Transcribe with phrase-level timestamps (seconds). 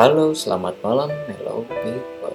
[0.00, 2.32] Halo, selamat malam, hello people.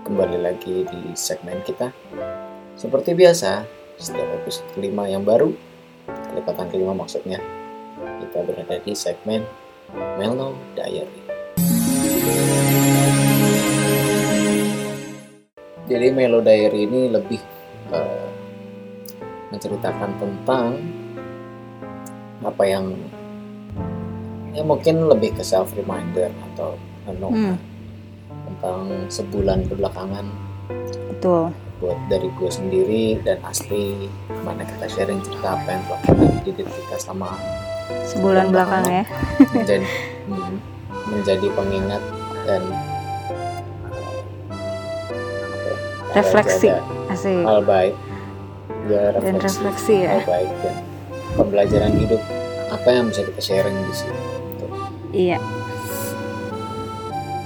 [0.00, 1.92] Kembali lagi di segmen kita.
[2.72, 3.68] Seperti biasa,
[4.00, 5.52] setiap episode kelima yang baru,
[6.08, 7.36] kelipatan kelima maksudnya,
[8.00, 9.44] kita berada di segmen
[10.16, 11.20] Mellow Diary.
[15.84, 17.44] Jadi Mellow Diary ini lebih
[17.92, 18.28] eh,
[19.52, 20.80] menceritakan tentang
[22.40, 22.96] apa yang
[24.56, 27.56] ya mungkin lebih ke self reminder atau renungan Hmm,
[28.46, 30.26] tentang sebulan belakangan
[31.08, 31.52] betul.
[31.76, 34.08] buat dari gue sendiri dan asli
[34.40, 37.36] mana kita sharing cerita apa yang telah terjadi di kita sama
[38.02, 39.04] Sebulan belakang ya.
[39.52, 39.86] menjadi
[40.26, 40.54] hmm,
[41.06, 42.02] menjadi pengingat
[42.42, 42.62] dan
[46.08, 46.68] ya, Refleksi.
[47.06, 47.44] Asik.
[47.44, 47.94] hal baik
[48.86, 50.10] ya Dan refleksi refleksi ya.
[50.12, 50.74] hal baik dan
[51.34, 52.22] pembelajaran hidup
[52.68, 54.20] apa yang bisa kita sharing di sini
[55.16, 55.40] Iya.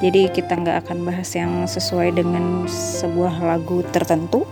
[0.02, 4.42] Jadi kita nggak akan bahas yang sesuai dengan sebuah lagu tertentu,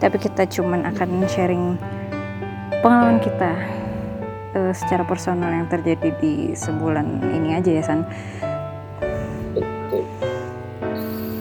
[0.00, 1.74] tapi kita cuman akan sharing
[2.80, 3.50] pengalaman kita
[4.54, 8.00] eh, secara personal yang terjadi di sebulan ini aja ya San.
[9.52, 10.06] betul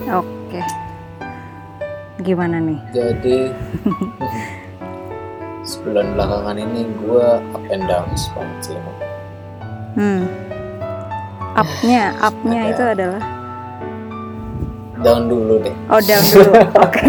[0.10, 0.62] Oke.
[2.26, 2.82] Gimana nih?
[2.92, 3.54] jadi
[5.70, 8.76] sebulan belakangan ini gue up and down banget sih
[9.98, 10.47] Hmm.
[11.58, 13.24] Up-nya, up-nya itu adalah
[14.98, 16.52] down dulu deh oh down dulu.
[16.86, 17.06] Oke.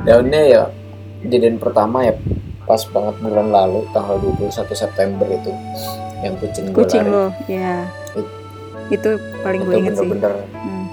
[0.00, 0.62] downnya ya
[1.20, 2.14] kejadian pertama ya
[2.64, 5.50] pas banget bulan lalu tanggal 21 September itu
[6.20, 7.86] yang kucing gue Kucing lo, ya.
[8.14, 8.38] It-
[8.90, 10.02] Itu paling gue inget sih.
[10.02, 10.86] bener-bener Hmm.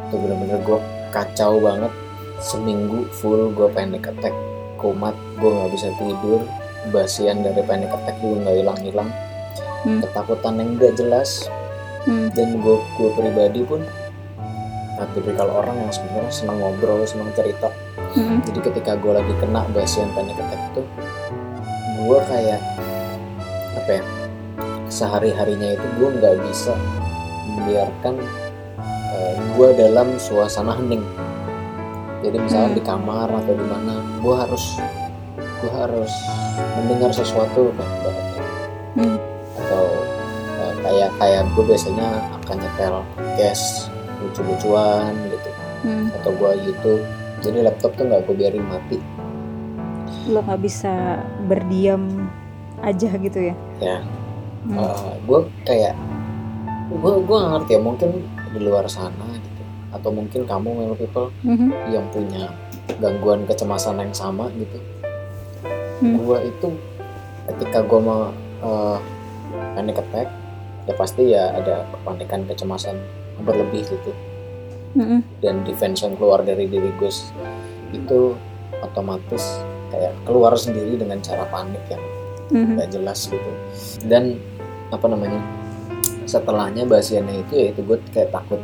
[0.00, 0.78] itu bener-bener gue
[1.10, 1.92] kacau banget
[2.38, 4.34] seminggu full gue panic attack
[4.76, 6.42] kumat gue nggak bisa tidur
[6.90, 9.10] basian dari panic attack juga nggak hilang-hilang
[9.84, 10.00] Hmm.
[10.00, 11.44] ketakutan yang nggak jelas
[12.04, 12.32] Hmm.
[12.32, 13.84] dan gue gue pribadi pun
[14.96, 17.68] nah, tipikal orang yang sebenarnya senang ngobrol senang cerita
[18.16, 18.40] Hmm.
[18.42, 20.82] jadi ketika gue lagi kena basian panic attack itu
[22.00, 22.60] gue kayak
[23.76, 24.02] apa ya
[24.88, 26.72] sehari harinya itu gue nggak bisa
[27.52, 28.16] membiarkan
[29.54, 31.04] gue dalam suasana hening
[32.24, 32.78] jadi misalnya Hmm.
[32.78, 34.64] di kamar atau di mana gue harus
[35.64, 36.12] gue harus
[36.76, 38.20] mendengar sesuatu baik-baik
[38.94, 39.16] Hmm.
[39.56, 39.84] atau
[40.60, 43.88] eh, kayak kayak gue biasanya akan nyetel podcast
[44.20, 45.50] lucu-lucuan gitu
[45.82, 46.12] Hmm.
[46.12, 47.02] atau gue YouTube
[47.40, 49.00] jadi laptop tuh nggak gue biarin mati
[50.24, 52.28] Lo nggak bisa berdiam
[52.80, 53.54] aja gitu ya?
[53.80, 53.98] ya
[54.64, 55.16] Hmm.
[55.24, 55.96] gue kayak
[56.90, 58.10] gue gue ngerti ya mungkin
[58.52, 61.72] di luar sana gitu atau mungkin kamu Melo people Mhm.
[61.88, 62.52] yang punya
[62.96, 64.76] gangguan kecemasan yang sama gitu
[66.04, 66.20] Hmm.
[66.20, 66.68] gue itu
[67.48, 68.28] ketika gue mau
[68.60, 68.98] eh,
[69.72, 70.28] panic attack
[70.84, 72.96] ya pasti ya ada kepanikan kecemasan
[73.40, 74.12] berlebih gitu
[74.94, 75.40] Mhm.
[75.40, 77.10] dan defense yang keluar dari diri gue
[77.90, 78.20] itu
[78.78, 82.04] otomatis kayak keluar sendiri dengan cara panik yang
[82.52, 82.76] Mhm.
[82.76, 83.50] nggak jelas gitu
[84.04, 84.36] dan
[84.92, 85.40] apa namanya
[86.24, 88.60] setelahnya basiannya itu ya itu gue kayak takut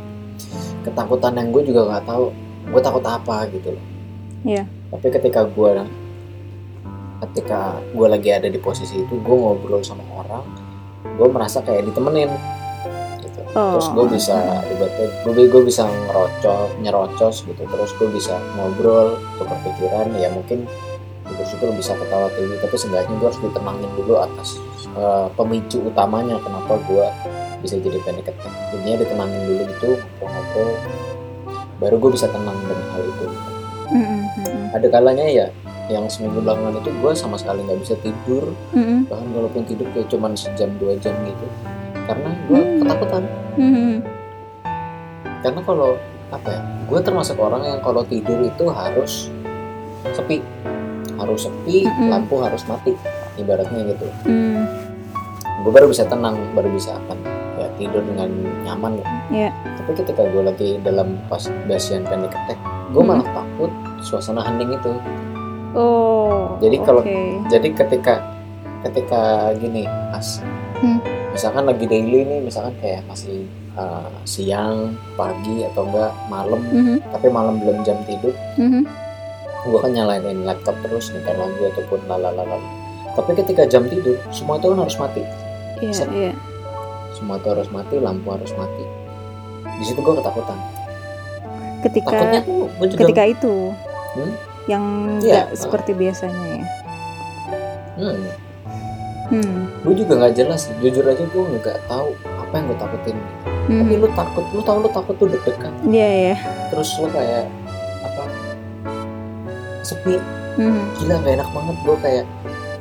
[0.81, 2.25] ketakutan yang gue juga nggak tahu
[2.69, 3.85] gue takut apa gitu loh
[4.41, 4.63] Iya.
[4.89, 5.69] tapi ketika gue
[7.21, 7.59] ketika
[7.91, 10.41] gue lagi ada di posisi itu gue ngobrol sama orang
[11.03, 12.29] gue merasa kayak ditemenin
[13.21, 13.75] gitu Oh.
[13.75, 14.35] terus gue bisa
[15.27, 20.63] gue gue bisa ngerocos nyerocos gitu terus gue bisa ngobrol tukar pikiran ya mungkin
[21.27, 24.55] syukur-syukur bisa ketawa TV tapi seenggaknya gue harus ditenangin dulu atas
[24.91, 27.05] eh, pemicu utamanya kenapa gue
[27.59, 30.69] bisa jadi panic attack jadinya ditenangin dulu gitu ngobrol-ngobrol
[31.77, 33.25] baru gue bisa tenang dengan hal itu
[33.91, 34.19] Mhm.
[34.39, 34.65] Mhm.
[34.71, 35.47] ada kalanya ya
[35.87, 39.07] yang seminggu belakangan itu gue sama sekali nggak bisa tidur Mhm.
[39.07, 41.45] bahkan kalaupun tidur kayak cuman sejam dua jam gitu
[42.03, 42.77] karena gue Hmm.
[42.79, 43.23] ketakutan
[43.55, 43.93] Mhm.
[45.41, 45.89] karena kalau
[46.29, 49.27] apa ya gue termasuk orang yang kalau tidur itu harus
[50.09, 50.39] sepi
[51.13, 52.09] harus sepi Mm-mm.
[52.09, 52.95] lampu harus mati
[53.35, 54.63] ibaratnya gitu Mhm.
[55.61, 57.17] gue baru bisa tenang baru bisa akan
[57.55, 58.29] ya tidur dengan
[58.63, 59.09] nyaman lah.
[59.29, 59.49] Iya.
[59.75, 62.57] tapi ketika gue lagi dalam pas basian panic attack
[62.89, 63.07] gue Mm.
[63.07, 64.91] malah takut suasana hening itu
[65.73, 66.57] Oh.
[66.59, 67.05] Jadi kalau-
[67.47, 68.13] jadi ketika
[68.81, 69.21] ketika
[69.55, 70.41] gini mas
[70.77, 70.97] Hmm.
[71.29, 76.97] misalkan lagi daily nih misalkan kayak masih uh, siang pagi atau enggak malam Mhm.
[77.07, 78.81] tapi malam belum jam tidur Mhm.
[79.61, 82.57] gue kan nyalain laptop terus nyetel lagu ataupun lalalala
[83.13, 85.21] tapi ketika jam tidur semua itu kan harus mati
[85.77, 86.33] Iya, iya.
[87.13, 88.81] semua itu harus mati lampu harus mati
[89.77, 90.57] di situ gue ketakutan
[91.81, 93.53] Ketika takutnya tuh gue juga ketika itu
[94.11, 94.33] Hmm?
[94.65, 94.83] Yang
[95.17, 95.47] Iya.
[95.47, 96.65] nggak seperti biasanya ya.
[97.93, 98.19] hmm,
[99.31, 99.57] hmm.
[99.81, 103.17] gue juga nggak jelas jujur aja gue nggak tahu apa yang gue takutin
[103.61, 103.93] tapi Hmm.
[103.95, 106.35] lu takut lu tahu lu takut tuh deg-degan Iya ya.
[106.67, 107.45] terus lu kayak
[108.01, 108.23] apa
[109.81, 110.17] sepi
[110.51, 110.83] Hmm.
[110.95, 112.25] gila gak enak banget gue kayak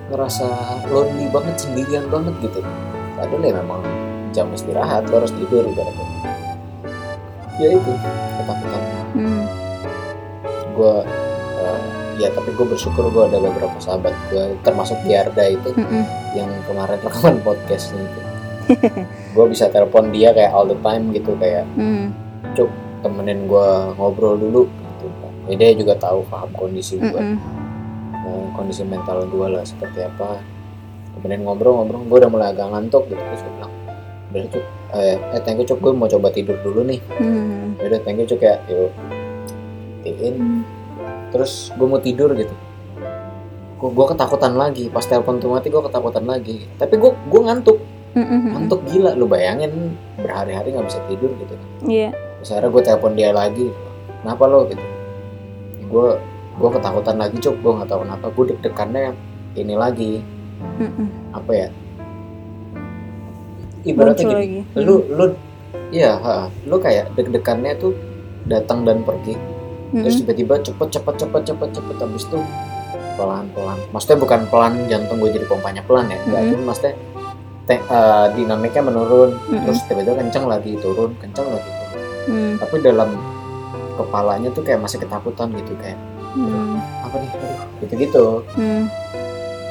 [0.09, 0.47] ngerasa
[0.91, 2.61] lonely banget sendirian banget gitu
[3.15, 3.81] padahal ya memang
[4.31, 6.06] jam istirahat lo harus tidur ibaratnya
[7.56, 7.93] ya itu
[8.35, 9.44] ketakutan Hmm.
[10.73, 10.94] gue
[12.21, 16.05] ya tapi gue bersyukur gue ada beberapa sahabat gue termasuk Giarda itu Mm-mm.
[16.37, 18.21] yang kemarin rekaman podcastnya itu
[19.35, 22.13] gue bisa telepon dia kayak all the time gitu kayak Hmm.
[23.01, 25.17] temenin gue ngobrol dulu gitu
[25.49, 27.41] ya, dia juga tahu paham kondisi gue Mm-mm.
[28.21, 30.37] eh, kondisi mental gue lah seperti apa
[31.17, 33.73] kemudian ngobrol-ngobrol gue udah mulai agak ngantuk gitu terus gue bilang
[34.31, 37.75] udah cuk eh, eh thank you cuk gue mau coba tidur dulu nih Hmm.
[37.81, 38.93] ya udah thank you cuk ya yuk
[40.05, 40.63] tiin
[41.31, 42.53] terus gue mau tidur gitu.
[43.81, 44.93] Gue ketakutan lagi.
[44.93, 46.69] Pas telepon tuh mati gue ketakutan lagi.
[46.77, 47.79] Tapi gue gue ngantuk.
[48.19, 49.17] Ngantuk gila.
[49.17, 51.55] Lu bayangin berhari-hari nggak bisa tidur gitu.
[51.88, 52.12] Iya.
[52.43, 53.67] Terus akhirnya gue telepon dia lagi.
[54.21, 54.85] Kenapa lo gitu?
[55.88, 56.09] Gue
[56.61, 57.56] gue ketakutan lagi cuk.
[57.65, 58.26] Gue nggak tahu kenapa.
[58.37, 59.17] Gue deg-degannya
[59.56, 60.12] ini lagi.
[61.33, 61.69] Apa ya?
[63.81, 64.61] Ibaratnya Muncul gini.
[64.61, 64.61] lagi.
[64.85, 65.25] lu lu
[65.88, 67.97] iya ha, lu kayak deg-degannya tuh
[68.44, 69.41] datang dan pergi
[69.91, 70.03] Mm-mm.
[70.03, 72.39] terus tiba-tiba cepet cepet cepet cepet cepet habis itu
[73.15, 76.51] pelan pelan maksudnya bukan pelan jantung gue jadi pompanya pelan ya enggak Mhm.
[76.51, 76.95] cuma maksudnya
[77.67, 79.61] te- eh, dinamiknya menurun Mhm.
[79.63, 82.53] terus tiba-tiba kencang lagi turun kencang lagi turun Hmm.
[82.57, 83.11] tapi dalam
[83.95, 85.99] kepalanya tuh kayak masih ketakutan gitu kayak
[86.31, 86.79] Hmm.
[87.03, 88.87] apa nih aduh gitu gitu Hmm.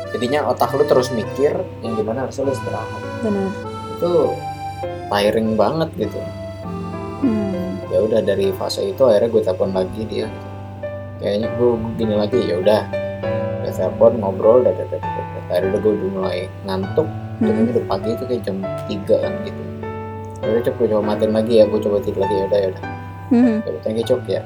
[0.09, 3.49] jadinya otak lu terus mikir yang di mana harusnya lu istirahat Benar.
[3.93, 4.11] itu
[5.07, 6.19] tiring banget gitu
[7.19, 7.58] Hmm.
[7.89, 10.25] Ya udah dari fase itu akhirnya gue telepon lagi dia.
[10.29, 10.47] Gitu.
[11.19, 11.69] kayaknya gue
[11.99, 12.81] gini lagi ya udah.
[13.59, 14.73] Udah telepon ngobrol dan
[15.49, 17.07] akhirnya udah gue udah mulai ngantuk.
[17.41, 17.67] Hmm.
[17.67, 18.57] Udah pagi itu kayak jam
[18.87, 19.61] 3 kan gitu.
[20.39, 22.83] Udah cok gue coba matiin lagi ya gue coba tidur lagi ya udah ya udah.
[23.29, 23.55] Hmm.
[23.65, 24.41] ya udah cok ya.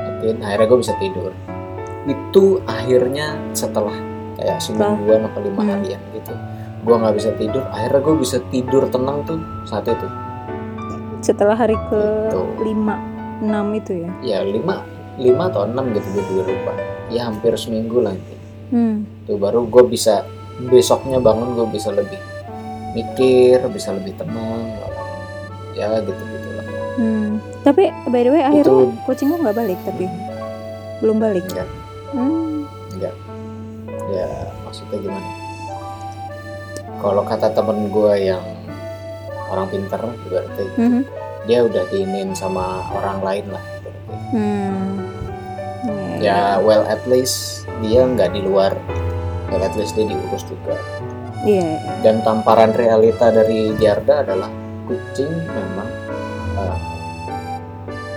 [0.00, 1.30] Matiin akhirnya gue bisa tidur.
[2.04, 3.96] Itu akhirnya setelah
[4.40, 5.72] kayak semingguan apa lima Hmm.
[5.76, 6.34] harian gitu
[6.84, 7.64] gue nggak bisa tidur.
[7.72, 10.08] Akhirnya gue bisa tidur tenang tuh saat itu
[11.24, 12.40] Setelah hari ke Gitu.
[12.62, 13.00] lima,
[13.40, 14.10] enam itu ya.
[14.22, 14.84] ya lima
[15.14, 16.72] lima atau enam gitu gue juga lupa
[17.08, 18.34] ya hampir seminggu lah itu
[18.68, 19.06] Hmm.
[19.24, 20.26] tuh baru gue bisa
[20.60, 22.18] besoknya bangun gue bisa lebih
[22.92, 24.74] mikir bisa lebih tenang
[25.72, 27.30] ya gitu gitu lah Hmm.
[27.62, 30.04] Tapi by the way akhirnya Itu- kucing lu nggak balik tapi
[31.00, 31.44] belum balik.
[31.48, 31.68] enggak
[32.10, 32.66] Hmm.
[32.90, 33.14] enggak
[34.10, 34.28] ya
[34.62, 35.30] maksudnya gimana
[36.98, 38.42] kalau kata temen gue yang
[39.46, 41.02] orang pinter berarti Mhm.
[41.44, 43.64] Dia udah diinin sama orang lain lah.
[44.30, 45.04] Hmm.
[46.16, 48.72] ya well at least dia nggak di luar
[49.48, 50.74] well at least dia diurus juga
[51.44, 51.76] Iya.
[52.00, 54.48] dan tamparan realita dari Jarda adalah
[54.84, 55.88] kucing memang
[56.56, 56.78] eh,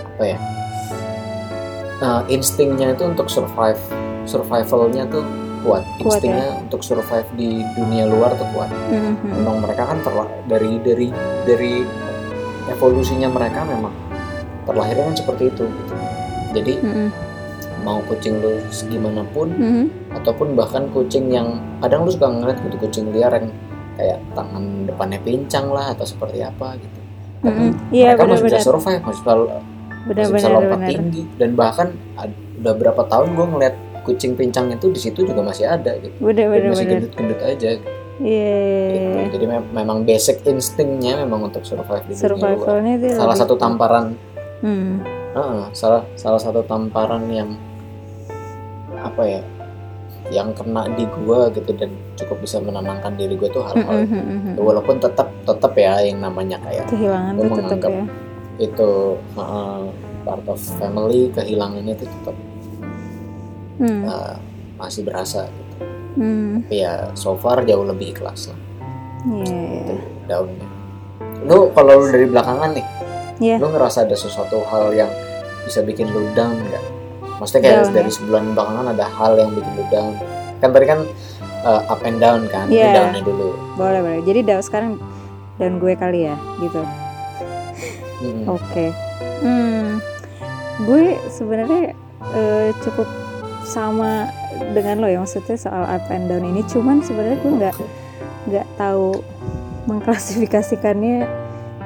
[0.08, 0.38] apa ya
[2.00, 3.82] eh, instingnya itu untuk survive
[4.24, 5.28] survivalnya tuh
[5.62, 6.32] kuat Kuat, ya.
[6.32, 9.14] instingnya untuk survive di dunia luar tuh kuat Mhm.
[9.34, 11.08] memang mereka kan terla- dari dari
[11.44, 11.74] dari
[12.68, 13.94] evolusinya mereka memang
[14.68, 15.94] terlahirnya kan seperti itu gitu.
[16.56, 17.08] jadi Mhm.
[17.84, 19.84] mau kucing lu segimanapun Mhm.
[20.20, 23.48] ataupun bahkan kucing yang kadang lu suka ngeliat gitu kucing liar yang
[23.96, 27.00] kayak tangan depannya pincang lah atau seperti apa gitu
[27.48, 27.94] Mhm.
[27.94, 29.34] Iya mereka masih bisa survive masih bisa,
[30.10, 31.88] masih bisa lompat tinggi dan bahkan
[32.58, 36.24] udah berapa tahun gue ngeliat kucing pincang itu di situ juga masih ada gitu Dan
[36.24, 37.90] Benar-benar masih gendut-gendut aja gitu.
[38.18, 39.30] Iya.
[39.30, 43.54] jadi me- memang basic instingnya memang untuk survive di dunia luar Survivalnya itu salah satu
[43.56, 44.18] tamparan
[44.58, 45.06] Hmm.
[45.32, 47.54] Heeh, salah salah satu tamparan yang
[48.98, 49.42] apa ya
[50.28, 54.54] yang kena di gua gitu dan cukup bisa menenangkan diri gua tuh hal-hal mhm, mhm.
[54.58, 58.06] walaupun tetap tetap ya yang namanya kayak Kehilangan Gua tuh tetap menganggap ya.
[58.60, 58.90] itu
[59.38, 59.80] heeh,
[60.26, 62.36] part of family kehilangannya itu tetap
[63.78, 64.04] Hmm.
[64.04, 64.36] eh,
[64.76, 65.67] masih berasa gitu
[66.18, 66.66] Hmm.
[66.66, 68.60] tapi ya so far jauh lebih ikhlas lah
[69.28, 69.46] Iya.
[69.46, 69.96] iya.
[70.26, 70.68] daunnya
[71.46, 72.86] lu kalau lu dari belakangan nih
[73.38, 73.56] Iya.
[73.62, 75.12] lu ngerasa ada sesuatu hal yang
[75.64, 76.82] bisa bikin lu down nggak
[77.38, 80.14] maksudnya kayak Down, dari sebulan belakangan ada hal yang bikin lu down
[80.58, 81.00] kan tadi kan
[81.62, 82.98] uh, up and down kan Iya.
[82.98, 84.22] downnya dulu Boleh boleh.
[84.26, 84.98] Jadi dah sekarang
[85.62, 86.82] dan gue kali ya gitu.
[88.26, 88.50] Mm-mm.
[88.50, 88.90] Oke.
[89.46, 90.02] Hmm.
[90.82, 91.94] Gue sebenarnya
[92.34, 93.06] eh, cukup
[93.62, 94.26] sama
[94.74, 96.64] dengan lo ya maksudnya soal up and down ini.
[96.68, 97.76] Cuman sebenarnya gue nggak
[98.48, 99.22] nggak tahu
[99.88, 101.28] mengklasifikasikannya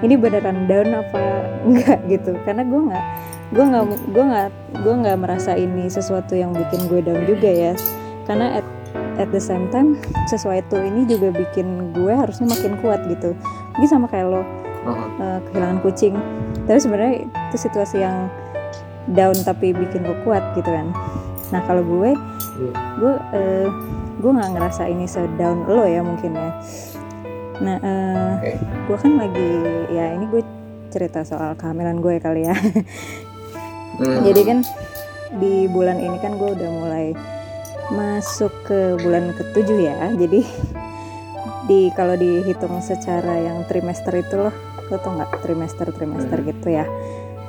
[0.02, 1.24] ini beneran down apa
[1.66, 2.38] enggak gitu.
[2.44, 3.06] Karena gue nggak
[3.52, 3.84] gue nggak
[4.16, 4.50] gue nggak
[4.82, 7.74] gue nggak merasa ini sesuatu yang bikin gue down juga ya.
[8.30, 8.68] Karena at,
[9.20, 13.36] at the same time sesuatu ini juga bikin gue harusnya makin kuat gitu
[13.76, 16.16] mungkin sama kayak lo uh, kehilangan kucing
[16.66, 18.28] tapi sebenarnya itu situasi yang
[19.14, 20.90] down tapi bikin gue kuat gitu kan
[21.52, 22.12] nah kalau gue
[22.52, 22.74] Iya.
[22.98, 23.68] gue uh,
[24.18, 26.52] gue nggak ngerasa ini sedown lo ya mungkin ya
[27.58, 28.52] nah uh, Oke.
[28.58, 29.50] gue kan lagi
[29.90, 30.42] ya ini gue
[30.90, 32.56] cerita soal kehamilan gue kali ya
[33.92, 34.24] Hmm.
[34.24, 34.60] jadi kan
[35.38, 37.12] di bulan ini kan gue udah mulai
[37.90, 40.42] masuk ke bulan ketujuh ya jadi
[41.64, 44.56] di kalau dihitung secara yang trimester itu loh
[44.88, 46.48] lo tau nggak trimester trimester Hmm.
[46.50, 46.88] gitu ya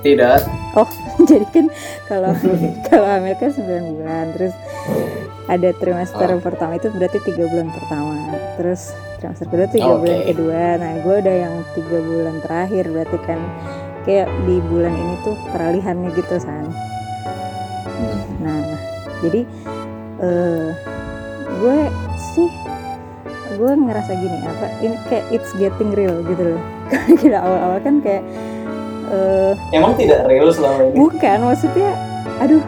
[0.02, 0.44] tidak
[0.74, 0.90] oh
[1.30, 1.66] jadi kan
[2.06, 2.30] kalau
[2.90, 4.54] kalau hamil kan 9 bulan terus
[5.46, 6.38] ada trimester Oh.
[6.38, 8.14] pertama itu berarti tiga bulan pertama
[8.54, 10.00] terus trimester kedua tiga Oke.
[10.06, 13.40] bulan kedua nah gue udah yang tiga bulan terakhir berarti kan
[14.02, 16.66] kayak di bulan ini tuh peralihannya gitu san
[17.92, 18.18] Hmm.
[18.42, 18.58] Nah,
[19.22, 19.46] jadi
[20.18, 20.68] eh
[21.54, 21.78] gue
[22.34, 22.50] sih
[23.54, 26.62] gue ngerasa gini apa ini kayak it's getting real gitu loh.
[27.22, 28.26] Kira awal-awal kan kayak
[29.08, 31.90] eh emang tidak real selama ini bukan maksudnya
[32.38, 32.62] aduh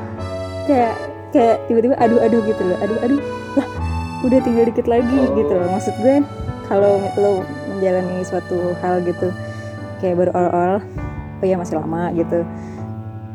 [0.64, 0.94] kayak
[1.30, 2.78] kayak tiba-tiba aduh aduh gitu loh.
[2.80, 3.20] Aduh aduh
[3.54, 3.68] lah
[4.24, 5.34] udah tinggal dikit lagi Oh.
[5.36, 5.68] gitu loh.
[5.68, 6.16] Maksud gue
[6.64, 7.30] kalau lo
[7.68, 9.28] menjalani suatu hal gitu
[9.98, 10.72] kayak baru awal-awal
[11.38, 12.42] oh ya masih lama gitu.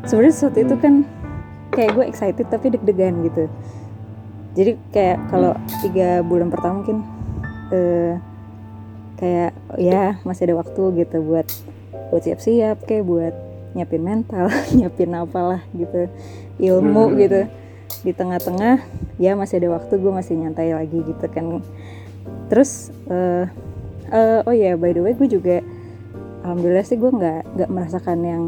[0.04, 0.82] Sebenarnya sesuatu itu Hmm.
[0.82, 0.94] kan
[1.70, 3.46] kayak gue excited tapi deg-degan gitu
[4.50, 6.98] jadi kayak kalau tiga bulan pertama mungkin
[7.70, 8.18] eh
[9.20, 11.46] kayak ya masih ada waktu gitu buat
[12.08, 13.34] buat siap-siap kayak buat
[13.70, 16.08] nyiapin mental nyiapin apalah gitu
[16.58, 17.16] ilmu Hmm.
[17.16, 17.40] gitu
[18.00, 18.80] di tengah-tengah
[19.16, 21.60] ya masih ada waktu gue masih nyantai lagi gitu kan
[22.48, 23.44] terus eh
[24.08, 25.60] eh, oh ya by the way gue juga
[26.42, 28.42] alhamdulillah sih gue nggak nggak merasakan yang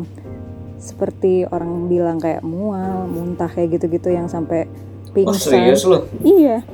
[0.76, 5.38] seperti orang bilang kayak mual, muntah kayak gitu-gitu yang sampai oh pingsan.
[5.54, 6.66] serius lo Iya.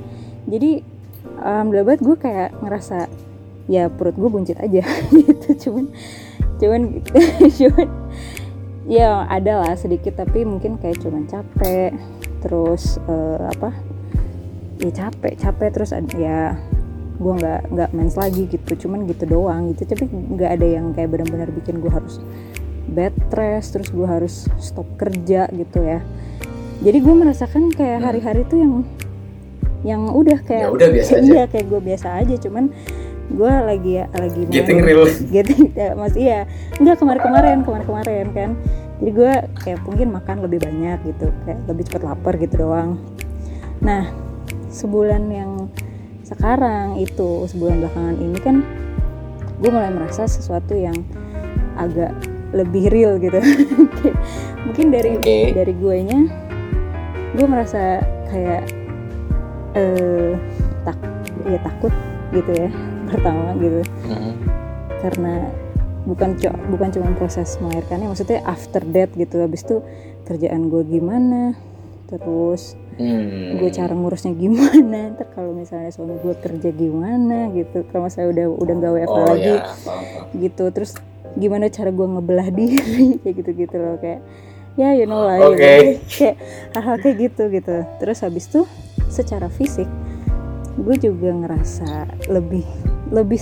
[0.48, 0.80] Jadi
[1.36, 2.98] alhamdulillah banget gue kayak ngerasa
[3.68, 4.82] ya perut gue buncit aja.
[5.14, 5.68] Gitu.
[5.68, 5.92] Cuman
[6.58, 6.82] cuman
[7.60, 7.88] cuman
[8.88, 11.92] ya ada lah sedikit tapi mungkin kayak cuman capek.
[12.40, 13.70] Terus eh, apa?
[14.78, 16.56] Ya capek capek terus ya
[17.18, 18.88] gue nggak nggak mens lagi gitu.
[18.88, 19.84] Cuman gitu doang gitu.
[19.84, 22.18] Tapi nggak ada yang kayak benar-benar bikin gue harus
[22.88, 26.00] bed rest terus gue harus stop kerja gitu ya.
[26.78, 28.06] Jadi gue merasakan kayak Hmm.
[28.06, 28.74] hari-hari tuh yang
[29.82, 31.26] yang udah kayak Ya udah, biasa aja.
[31.28, 32.34] iya kayak gue biasa aja.
[32.38, 32.64] Cuman
[33.28, 35.04] gue lagi ya lagi getting real.
[35.28, 36.48] Getting ya, mas iya
[36.80, 38.50] enggak kemarin-kemarin kemarin-kemarin kan.
[38.98, 39.32] Jadi gue
[39.62, 42.96] kayak mungkin makan lebih banyak gitu kayak lebih cepat lapar gitu doang.
[43.84, 44.08] Nah
[44.72, 45.68] sebulan yang
[46.24, 48.56] sekarang itu sebulan belakangan ini kan
[49.60, 50.96] gue mulai merasa sesuatu yang
[51.76, 52.16] agak
[52.56, 53.38] lebih real gitu.
[54.66, 55.52] Mungkin dari Oke.
[55.52, 56.20] dari gue nya
[57.36, 58.00] gue merasa
[58.32, 58.64] kayak
[59.76, 60.32] eh
[60.88, 60.96] tak
[61.44, 61.92] ya takut
[62.32, 62.68] gitu ya
[63.10, 64.34] pertama gitu Hmm.
[64.98, 65.34] karena
[66.04, 69.84] bukan co- bukan cuma proses melahirkannya maksudnya after that gitu habis itu
[70.24, 71.56] kerjaan gue gimana
[72.06, 73.54] terus Hmm.
[73.56, 78.50] gue cara ngurusnya gimana ntar kalau misalnya suami gue kerja gimana gitu kalau saya udah
[78.50, 80.24] udah nggak WFH oh lagi ya paham, paham.
[80.36, 80.90] gitu terus
[81.32, 84.18] gimana cara gue ngebelah diri kayak gitu gitu loh kayak
[84.74, 85.54] ya you know lah Oke.
[85.54, 85.78] gitu.
[86.10, 86.34] kayak
[86.72, 88.66] hal-hal kayak gitu gitu terus habis itu
[89.06, 89.86] secara fisik
[90.78, 92.62] gue juga ngerasa lebih
[93.10, 93.40] lebih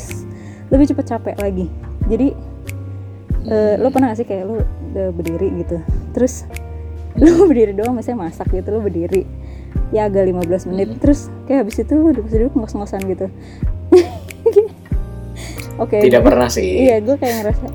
[0.73, 1.67] lebih cepet capek lagi.
[2.09, 2.33] Jadi
[3.47, 5.77] eh, lo pernah gak sih kayak lo udah berdiri gitu?
[6.17, 6.49] Terus
[7.21, 9.29] lo berdiri doang misalnya masak gitu lo berdiri.
[9.95, 10.89] Ya agak 15 menit.
[10.91, 10.99] Hmm.
[10.99, 13.27] terus kayak habis itu lo duduk-duduk ngos-ngosan gitu.
[15.83, 16.89] Oke tidak pernah sih.
[16.89, 17.67] iya gue kayak ngerasa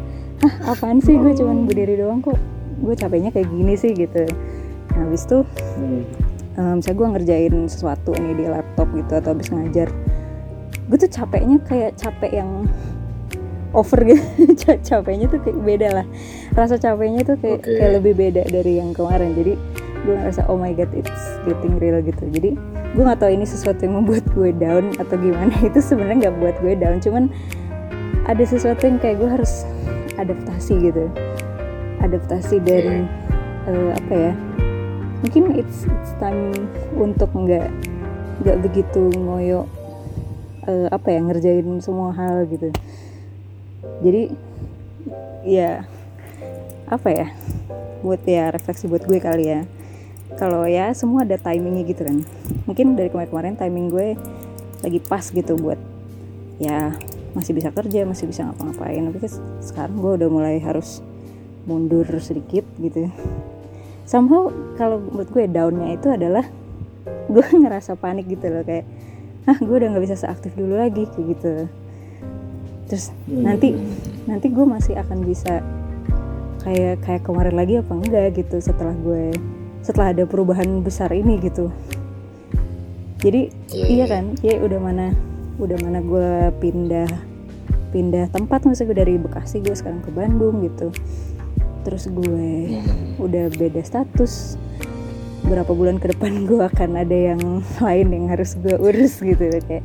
[0.42, 2.38] ah apaan sih gue cuman berdiri doang kok?
[2.82, 4.26] Gue capeknya kayak gini sih gitu.
[4.92, 5.46] Nah, habis itu
[5.78, 6.02] Hmm.
[6.58, 9.88] Eh, misalnya gue ngerjain sesuatu nih di laptop gitu atau habis ngajar
[10.92, 12.68] gue tuh capeknya kayak capek yang
[13.72, 14.20] over gitu.
[14.60, 16.06] Ca- capeknya tuh kayak beda lah.
[16.52, 17.72] Rasa capeknya tuh kayak Oke.
[17.80, 19.32] kayak lebih beda dari yang kemarin.
[19.36, 19.56] Jadi
[20.02, 22.24] gue ngerasa oh my god it's getting real gitu.
[22.28, 22.60] Jadi
[22.92, 25.56] gue nggak tahu ini sesuatu yang membuat gue down atau gimana.
[25.72, 26.98] Itu sebenarnya nggak buat gue down.
[27.00, 27.24] Cuman
[28.28, 29.64] ada sesuatu yang kayak gue harus
[30.20, 31.08] adaptasi gitu.
[32.04, 33.08] Adaptasi dari
[33.72, 34.34] eh, apa ya
[35.22, 36.50] mungkin it's it's time
[36.98, 37.70] untuk nggak
[38.42, 39.70] nggak begitu ngoyo
[40.66, 42.74] eh, apa ya ngerjain semua hal gitu.
[44.02, 44.34] Jadi
[45.46, 45.86] ya
[46.90, 47.28] apa ya
[48.02, 49.62] buat ya refleksi buat gue kali ya.
[50.42, 52.26] Kalau ya semua ada timingnya gitu kan.
[52.66, 54.08] Mungkin dari kemarin-kemarin timing gue
[54.82, 55.78] lagi pas gitu buat
[56.58, 56.98] ya
[57.38, 59.06] masih bisa kerja masih bisa ngapa-ngapain.
[59.06, 61.06] Tapi kan sekarang gue udah mulai harus
[61.70, 63.06] mundur sedikit gitu
[64.12, 66.44] somehow kalau menurut gue downnya itu adalah
[67.34, 68.84] gue ngerasa panik gitu loh kayak
[69.48, 71.52] ah gue udah nggak bisa seaktif dulu lagi kayak gitu.
[72.92, 73.72] Terus nanti
[74.28, 75.64] nanti gue masih akan bisa
[76.68, 79.32] kayak kayak kemarin lagi apa enggak gitu setelah gue
[79.82, 81.72] setelah ada perubahan besar ini gitu.
[83.24, 84.06] Jadi Iya, iya iya.
[84.12, 84.26] kan?
[84.44, 85.08] ya udah mana
[85.58, 87.10] udah mana gue pindah
[87.96, 90.90] pindah tempat maksudnya gue dari Bekasi gue sekarang ke Bandung gitu
[91.82, 93.18] terus gue Hmm.
[93.20, 94.56] udah beda status.
[95.42, 97.42] Berapa bulan ke depan gue akan ada yang
[97.78, 99.42] lain yang harus gue urus gitu.
[99.66, 99.84] Kayak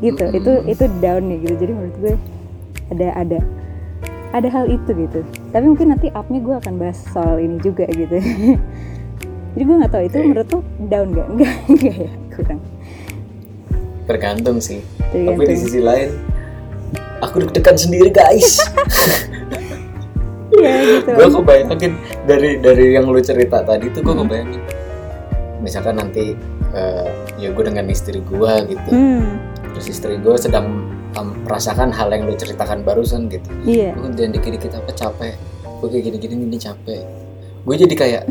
[0.00, 0.24] gitu.
[0.32, 1.54] Itu itu down nih gitu.
[1.60, 2.14] Jadi menurut gue
[2.90, 3.38] ada ada
[4.32, 5.20] ada hal itu gitu.
[5.52, 8.16] Tapi mungkin nanti upnya gue akan bahas soal ini juga gitu.
[9.52, 11.26] Jadi gue nggak tahu itu menurut tuh down nggak?
[11.32, 12.10] Enggak enggak ya?
[12.32, 12.60] Kurang.
[14.02, 14.80] Tergantung sih.
[14.98, 15.56] Tapi di tergantung.
[15.60, 16.10] sisi lain
[17.22, 18.58] aku deg-degan sendiri guys
[20.62, 21.10] ya gitu.
[21.12, 21.92] gue kebayangin
[22.24, 24.62] dari dari yang lu cerita tadi tuh gue kebayangin.
[25.62, 26.34] Misalkan nanti
[26.74, 28.90] eh, ya gue dengan istri gue gitu.
[28.90, 29.38] Hmm.
[29.74, 33.48] Terus istri gue sedang em, merasakan hal yang lu ceritakan barusan gitu.
[33.66, 33.94] Iya.
[33.96, 35.34] Gue jangan dikit-dikit apa capek?
[35.82, 37.02] Gue kayak gini-gini gini capek.
[37.62, 38.24] Gue jadi kayak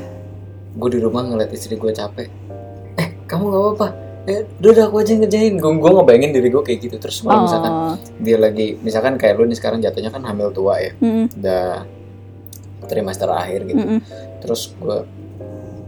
[0.71, 2.27] gue di rumah ngeliat istri gue capek.
[2.99, 3.87] Eh kamu gak apa-apa?
[4.29, 5.57] Eh udah aku aja ngerjain.
[5.57, 6.95] Gue gue ngebayangin diri gue kayak gitu.
[6.99, 7.95] Terus kalau misalkan oh.
[8.21, 10.91] dia lagi misalkan kayak lu nih sekarang jatuhnya kan hamil tua ya.
[11.01, 11.65] Mm udah
[12.91, 13.79] trimester akhir gitu.
[13.79, 13.99] -mm.
[14.43, 15.07] terus gue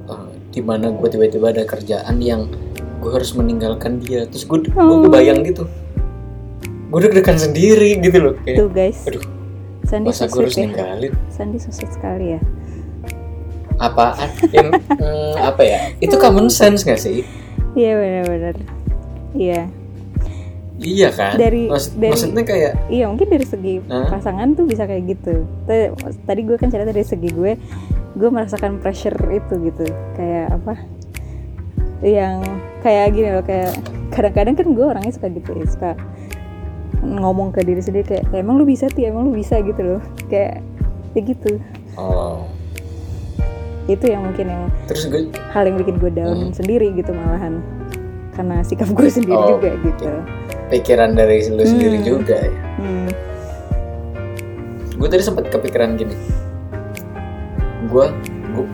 [0.07, 2.47] eh, di mana gue tiba-tiba ada kerjaan yang
[3.03, 4.23] gue harus meninggalkan dia.
[4.31, 5.03] Terus gue gue Oh.
[5.03, 5.67] kebayang gitu.
[6.87, 9.03] Gue deg-degan sendiri gitu loh kayak tuh guys.
[9.03, 9.23] Aduh
[9.83, 10.61] Sandi masa gue harus ya.
[10.63, 11.11] ninggalin?
[11.27, 12.41] Sandi sweet sekali ya.
[13.83, 14.29] Apaan?
[14.55, 15.79] Yang hmm, apa ya?
[15.99, 17.27] Itu common sense gak sih?
[17.75, 18.55] Iya benar-benar.
[19.35, 19.67] Iya
[20.83, 21.35] iya kan?
[21.35, 24.07] Dari- Maksud- dari- maksudnya kayak iya mungkin dari segi Hah?
[24.09, 25.47] pasangan tuh bisa kayak gitu.
[26.21, 27.51] Tadi gue kan cerita dari segi gue
[28.13, 29.85] gue merasakan pressure itu gitu.
[30.13, 30.73] Kayak apa?
[31.99, 32.35] Yang
[32.79, 33.71] kayak gini loh kayak
[34.09, 35.91] kadang-kadang kan gue orangnya suka gitu ya suka
[37.01, 39.03] ngomong ke diri sendiri kayak emang lu bisa ti?
[39.03, 39.57] Emang lu bisa?
[39.57, 40.01] gitu loh.
[40.27, 40.61] Kayak
[41.11, 41.51] kayak gitu.
[41.93, 42.43] Oh.
[43.85, 46.53] Itu yang mungkin yang terus gue hal yang bikin gue down Hmm.
[46.53, 47.59] sendiri gitu malahan.
[48.31, 50.09] Karena sikap gue sendiri Oh, juga gitu
[50.73, 52.07] pikiran dari lu sendiri Hmm.
[52.07, 53.09] juga ya hmm.
[54.97, 56.17] gue tadi sempat kepikiran gini
[57.85, 58.05] gue
[58.53, 58.65] gue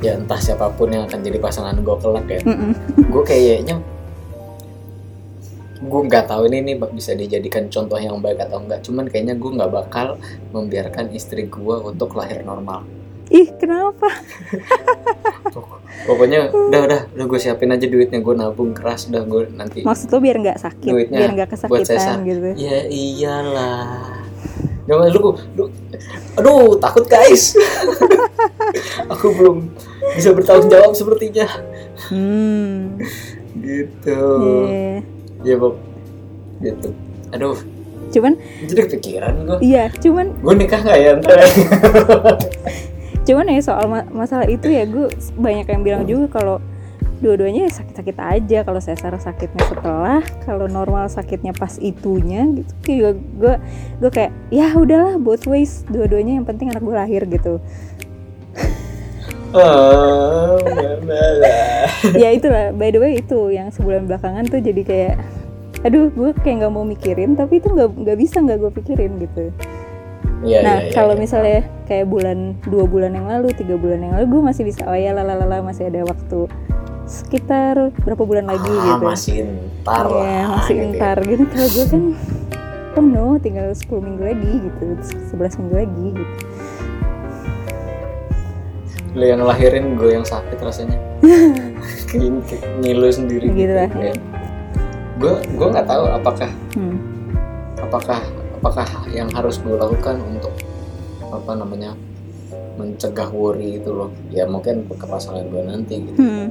[0.00, 2.72] ya entah siapa pun yang akan jadi pasangan gue kelak ya Mm-mm.
[3.08, 3.76] gue kayaknya
[5.80, 9.50] gue nggak tahu ini nih bisa dijadikan contoh yang baik atau enggak cuman kayaknya gue
[9.56, 10.20] nggak bakal
[10.52, 12.84] membiarkan istri gue untuk lahir normal
[13.30, 14.10] ih kenapa?
[15.54, 18.18] Pok- pokoknya udah udah udah gue siapin aja duitnya.
[18.18, 22.26] Gue nabung keras udah gue nanti maksud lo biar nggak sakit Duitnya biar nggak kesakitan
[22.26, 22.50] gitu?
[22.58, 24.18] Ya iyalah.
[24.90, 25.22] Jangan lu,
[25.54, 25.64] lu
[26.34, 27.54] aduh takut guys.
[29.14, 29.70] Aku belum
[30.18, 31.46] bisa bertanggung jawab sepertinya.
[32.10, 32.98] Hmm.
[33.54, 34.22] Gitu.
[34.66, 34.98] Iya.
[35.46, 35.78] ya Bob.
[36.58, 36.88] Gitu.
[37.30, 37.58] Aduh.
[38.10, 38.34] Cuman
[38.66, 41.38] jadi kepikiran gue iya cuman gue nikah nggak ya ntar
[43.26, 46.56] cuman ya soal ma- masalah itu ya gue banyak yang bilang juga kalau
[47.20, 48.58] dua-duanya ya sakit-sakit aja.
[48.64, 53.54] Kalau sesar sakitnya setelah kalau normal sakitnya pas itunya gitu Kayak gue
[54.00, 57.60] gue kayak ya udahlah both ways dua-duanya yang penting anak gue lahir gitu.
[59.50, 60.62] Oh,
[62.14, 65.14] ya itulah by the way itu yang sebulan belakangan tuh jadi kayak
[65.82, 69.48] aduh gue kayak nggak mau mikirin tapi itu nggak nggak bisa nggak gue pikirin gitu
[70.40, 71.20] Iya, nah iya, iya, kalau iya.
[71.20, 74.96] misalnya kayak bulan dua bulan yang lalu tiga bulan yang lalu gue masih bisa oh
[74.96, 76.48] ya lalalala masih ada waktu
[77.04, 79.36] sekitar berapa bulan lagi ah, gitu masih
[79.84, 80.96] ntar Iya, lah masih gitu ya.
[80.96, 82.02] ntar gitu kalau gue kan
[82.90, 84.84] penuh tinggal 10 minggu lagi gitu
[85.36, 86.34] 11 minggu lagi gitu
[89.10, 90.96] lu yang lahirin gue yang sakit rasanya
[92.80, 94.14] ngilu sendiri Gitu lah, ya.
[95.20, 96.96] gue gue nggak tahu apakah hmm.
[97.82, 98.22] apakah
[98.60, 100.52] apakah yang harus gue lakukan untuk
[101.32, 101.96] apa namanya
[102.76, 106.48] mencegah worry itu loh ya mungkin ke pasangan gue nanti gitu Hmm.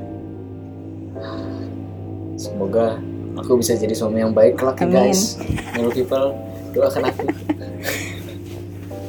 [2.34, 2.98] semoga
[3.38, 5.38] aku bisa jadi suami yang baik kelak guys
[5.78, 6.34] Hello people
[6.74, 7.30] doakan aku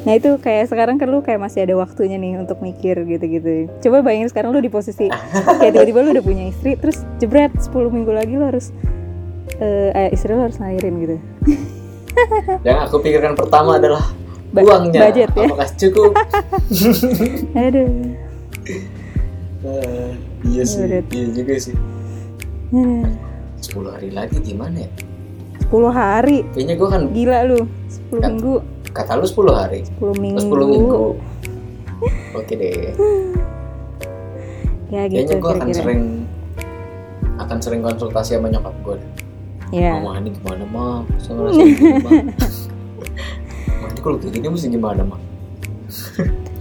[0.00, 3.68] Nah itu kayak sekarang kan lu kayak masih ada waktunya nih untuk mikir gitu-gitu.
[3.84, 5.12] Coba bayangin sekarang lu di posisi
[5.60, 8.72] kayak tiba-tiba lu udah punya istri, terus jebret 10 minggu lagi lu harus
[9.60, 11.16] eh, istri lu harus lahirin gitu.
[12.66, 14.02] yang aku pikirkan pertama adalah
[14.50, 15.44] Ba- uangnya budget ya.
[15.44, 16.10] apakah cukup
[17.64, 17.90] Aduh.
[19.60, 20.10] Eh,
[20.46, 21.04] iya sih Budget.
[21.10, 21.76] iya juga sih.
[22.72, 22.96] 10
[23.86, 24.90] hari lagi gimana ya
[25.64, 26.42] 10 hari.
[26.50, 27.60] kayaknya gue kan Gila lu.
[28.10, 28.52] 10 Kan- minggu,
[28.90, 30.38] kata lu 10 hari 10 minggu.
[30.40, 30.98] 10 minggu
[32.32, 32.90] oke deh
[34.88, 36.02] Ya gitu kayaknya gue akan sering
[37.36, 38.96] akan sering konsultasi sama nyokap gue
[39.70, 39.92] Iya.
[39.96, 42.12] mama ini gimana mah saya ngerasa Mah,
[43.86, 45.20] ini kalau kayak gini mesti gimana mah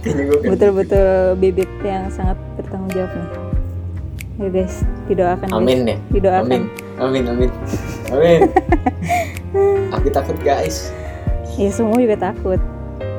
[0.42, 3.28] Betul-betul bibit yang sangat bertanggung jawab nih.
[4.40, 5.44] Ya guys, didoakan.
[5.44, 5.58] guys.
[5.60, 6.44] amin ya Didoakan.
[6.46, 6.62] amin
[6.98, 7.50] amin amin
[8.08, 8.40] amin
[9.94, 10.88] aku takut guys
[11.54, 12.56] Ya semua juga takut.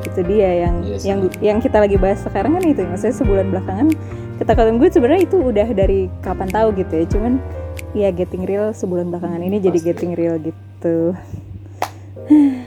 [0.01, 1.05] Itu dia yang Iya sih.
[1.05, 2.81] yang yang kita lagi bahas sekarang kan itu.
[2.81, 3.87] Maksudnya sebulan belakangan
[4.35, 7.05] ketakutan gue sebenarnya itu udah dari kapan tahu gitu ya.
[7.05, 7.37] Cuman
[7.91, 9.87] ya getting real sebulan belakangan ini jadi Pasti.
[9.91, 11.15] getting real gitu.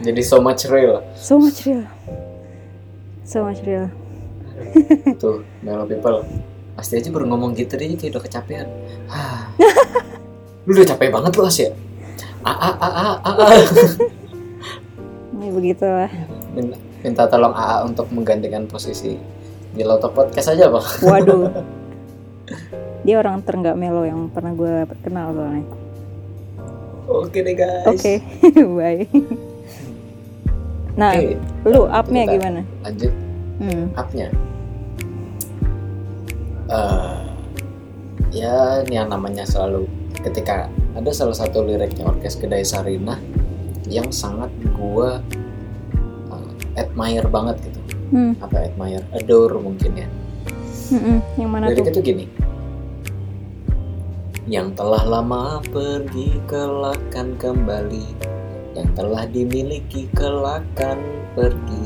[0.04, 1.88] jadi so much real So much real.
[3.24, 3.88] So much real.
[5.22, 6.22] tuh Melo people
[6.74, 8.66] pasti aja baru ngomong gitu deh kayak udah kecapean
[9.06, 9.50] Hah.
[10.66, 11.70] lu udah capek banget lu Asia
[12.42, 13.50] ah ah ah ah ah, ah.
[15.34, 16.10] Ini begitulah.
[16.54, 19.18] minta, minta tolong AA untuk menggantikan posisi
[19.74, 21.42] di Loto Podcast aja bang Waduh.
[23.04, 25.64] Dia orang terenggak melo yang pernah gue kenal soalnya.
[27.04, 28.14] oke deh guys Oke,
[28.76, 29.04] bye.
[30.94, 32.60] Nah, Oke, lu up-nya gimana?
[32.80, 33.12] lanjut
[33.54, 33.86] Hmm.
[33.94, 34.28] up-nya
[36.64, 37.16] Eh,
[38.32, 39.84] ya ini yang namanya selalu
[40.18, 43.20] ketika ada salah satu liriknya orkes kedai Sarinah
[43.84, 45.20] yang sangat gua
[46.32, 48.32] eh, admire banget gitu Hmm.
[48.38, 50.08] apa admire adore mungkin ya
[50.90, 51.18] Mm-mm.
[51.36, 51.70] Yang mana tuh?
[51.70, 52.24] liriknya tuh gini
[54.44, 58.04] yang telah lama pergi kelak akan kembali
[58.76, 61.00] yang telah dimiliki kelak akan
[61.32, 61.84] pergi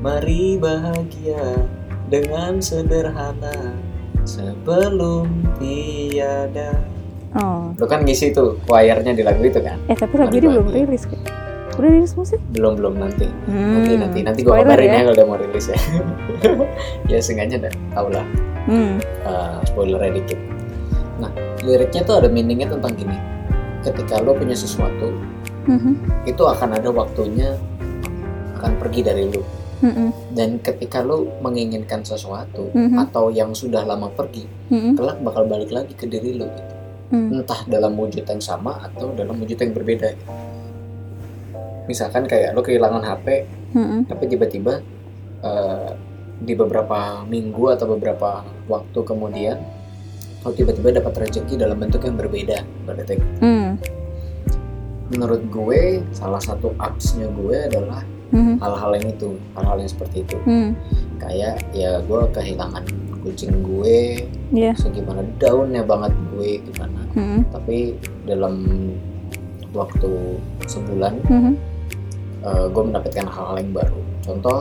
[0.00, 1.60] mari bahagia
[2.08, 3.76] dengan sederhana
[4.24, 5.28] sebelum
[5.60, 6.80] tiada
[7.30, 7.70] Oh.
[7.78, 11.06] lu kan ngisi tuh choirnya di lagu itu kan Eh tapi lagu ini belum rilis
[11.06, 11.14] kan?
[11.78, 12.42] Udah rilis sih?
[12.50, 13.78] belum belum nanti Hmm.
[13.78, 14.90] nanti nanti nanti gue kabarin ya.
[14.90, 14.98] ya.
[15.06, 15.78] kalau udah mau rilis ya
[17.14, 18.26] ya seenggaknya udah tau lah
[18.66, 18.98] Hmm.
[19.24, 20.38] uh, spoilernya dikit.
[21.20, 21.30] Nah,
[21.60, 23.16] liriknya tuh ada meaningnya tentang gini.
[23.84, 25.12] Ketika lo punya sesuatu,
[25.68, 26.24] Mhm.
[26.24, 27.56] itu akan ada waktunya
[28.56, 29.44] akan pergi dari lo.
[29.80, 30.36] Mm-mm.
[30.36, 33.00] Dan ketika lo menginginkan sesuatu Mhm.
[33.08, 34.92] atau yang sudah lama pergi, Mm-mm.
[34.96, 36.44] kelak bakal balik lagi ke diri lo.
[36.48, 36.72] Gitu.
[37.10, 37.28] Mm.
[37.40, 40.12] Entah dalam wujud yang sama atau dalam wujud yang berbeda.
[40.12, 40.32] Gitu.
[41.88, 43.26] Misalkan kayak lo kehilangan HP,
[43.74, 44.00] Mm-mm.
[44.06, 44.84] tapi tiba-tiba
[45.40, 45.90] eh,
[46.36, 49.56] di beberapa minggu atau beberapa waktu kemudian
[50.40, 53.76] lo tiba-tiba dapat rezeki dalam bentuk yang berbeda berarti Mm.
[55.10, 58.00] menurut gue salah satu apsnya gue adalah
[58.30, 58.62] Mhm.
[58.62, 60.70] hal-hal yang itu hal-hal yang seperti itu Mm.
[61.18, 62.84] kayak ya gue kehilangan
[63.20, 64.72] kucing gue Iya.
[64.78, 67.40] segimana daunnya banget gue gimana Mm-mm.
[67.50, 68.54] tapi dalam
[69.70, 70.10] waktu
[70.64, 71.52] sebulan Mhm.
[72.40, 74.60] eh, gue mendapatkan hal-hal yang baru contoh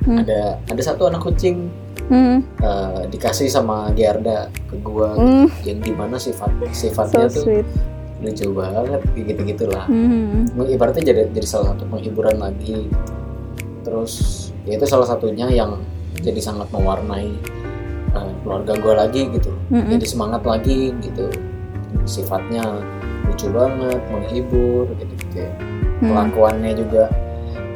[0.00, 0.16] Hmm.
[0.16, 1.68] ada ada satu anak kucing
[2.10, 2.38] Mm.
[2.58, 5.46] eh, dikasih sama Gerda ke gua Mm.
[5.62, 7.66] yang di mana sifat So sifatnya tuh sweet.
[8.20, 10.52] lucu banget gitu gitulah Mhm.
[10.68, 12.90] ibaratnya jadi jadi salah satu penghiburan lagi
[13.80, 14.12] terus
[14.62, 15.80] ya itu salah satunya yang
[16.18, 17.32] jadi sangat mewarnai
[18.10, 19.88] eh, keluarga gua lagi gitu Mm-mm.
[19.88, 21.30] jadi semangat lagi gitu
[22.04, 22.82] sifatnya
[23.24, 25.46] lucu banget menghibur gitu gitu
[26.00, 26.10] Mm.
[26.10, 27.04] kelakuannya juga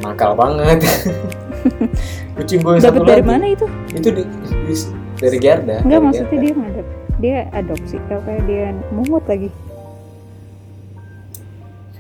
[0.01, 0.81] nakal banget
[2.37, 3.67] kucing gue Dapat satu dari lagi mana itu?
[3.91, 4.23] itu di,
[4.65, 6.43] di- dari Gerda Enggak dari maksudnya Gerda.
[6.43, 6.87] dia ngadep.
[7.17, 9.51] Dia adopsi apa dia mungut lagi.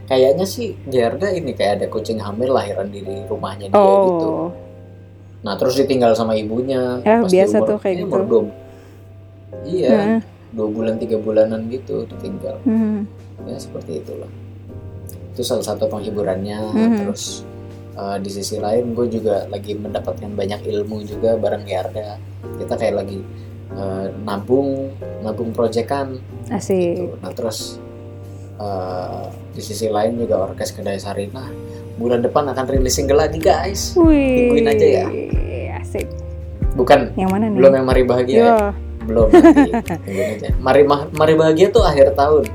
[0.04, 4.48] kayaknya sih Gerda ini kayak ada kucing hamil lahiran di rumahnya dia gitu Oh.
[5.40, 8.06] nah terus ditinggal sama ibunya Ya, pas biasa umur- tuh kayak gitu.
[8.06, 8.52] umur dua-
[9.64, 10.20] iya Heeh.
[10.50, 13.08] dua bulan tiga bulanan gitu ditinggal Mhm.
[13.46, 14.28] ya seperti itulah
[15.30, 16.96] itu salah satu penghiburannya Mhm.
[16.98, 17.40] terus
[17.94, 22.18] eh, di sisi lain gue juga lagi mendapatkan banyak ilmu juga bareng Gerda
[22.56, 23.18] kita kayak lagi
[23.72, 26.76] eh, nabung nabung proyekan Asik.
[26.98, 27.14] gitu.
[27.18, 27.78] Nah terus
[28.56, 31.46] eh, di sisi lain juga orkes kedai Sarina
[31.94, 33.94] bulan depan akan rilis single lagi guys.
[33.94, 34.50] Wih.
[34.50, 35.06] Tungguin aja ya.
[35.76, 36.10] Asik.
[36.74, 37.58] Bukan Yang mana nih?
[37.58, 38.54] belum yang Mari Bahagia ya?
[39.06, 40.48] Belum aja.
[40.58, 42.50] Mari Ma- Mari Bahagia tuh akhir tahun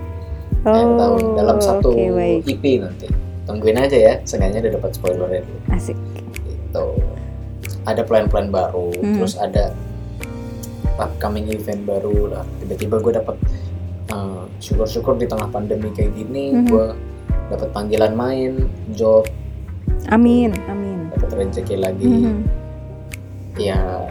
[0.60, 2.42] akhir tahun dalam satu Oh, Oke, baik.
[2.52, 3.08] EP nanti.
[3.50, 5.60] Tungguin aja ya, seenggaknya udah dapat spoilernya dulu.
[5.74, 5.98] Asik.
[6.46, 6.86] Gitu.
[7.90, 9.18] Ada plan-plan baru, Hmm.
[9.18, 9.74] terus ada
[11.02, 12.46] upcoming event baru lah.
[12.62, 13.36] Tiba-tiba gue dapat
[14.10, 16.66] eh, syukur-syukur di tengah pandemi kayak gini, Mhm.
[16.66, 16.86] gue
[17.54, 19.22] dapat panggilan main, job,
[20.10, 20.50] Amin.
[20.66, 21.14] Amin.
[21.14, 22.10] dapat rezeki lagi.
[22.10, 22.42] Mhm.
[23.58, 24.10] Ya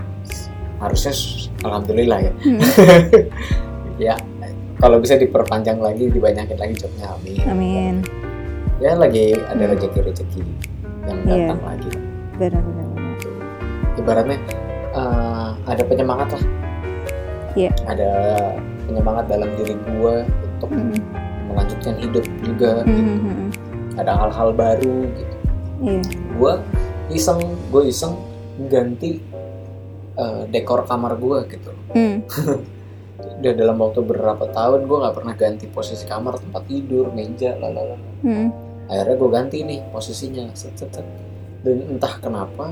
[0.79, 1.15] harusnya
[1.67, 2.33] alhamdulillah ya.
[2.47, 2.61] Mhm.
[4.07, 4.15] ya
[4.79, 7.43] kalau bisa diperpanjang lagi, dibanyakin lagi jobnya, amin.
[7.51, 7.95] Amin.
[8.79, 9.73] Ya lagi ada Hmm.
[9.75, 10.43] rezeki-rezeki
[11.05, 11.47] yang Iya.
[11.51, 11.91] datang lagi.
[12.35, 12.87] Benar benar.
[12.87, 13.07] benar.
[13.99, 14.39] ibaratnya
[14.95, 16.45] eh, ada penyemangat lah
[17.53, 17.71] Iya.
[17.85, 18.11] ada
[18.85, 21.03] penyemangat dalam diri gue untuk Mm-mm.
[21.45, 22.95] melanjutkan hidup juga Mm-mm.
[22.95, 23.13] gitu.
[23.19, 23.49] Mm-mm.
[23.97, 25.35] ada hal-hal baru gitu
[25.83, 26.03] Iya.
[26.33, 26.53] gue
[27.11, 28.15] iseng gue iseng
[28.65, 29.19] ganti
[30.15, 32.23] eh, dekor kamar gue gitu Mm.
[33.39, 37.99] udah dalam waktu beberapa tahun gue nggak pernah ganti posisi kamar tempat tidur meja lalala
[38.21, 38.51] Mm.
[38.89, 40.49] Akhirnya gue ganti nih posisinya.
[40.57, 41.07] Set, set, set.
[41.59, 42.71] dan entah kenapa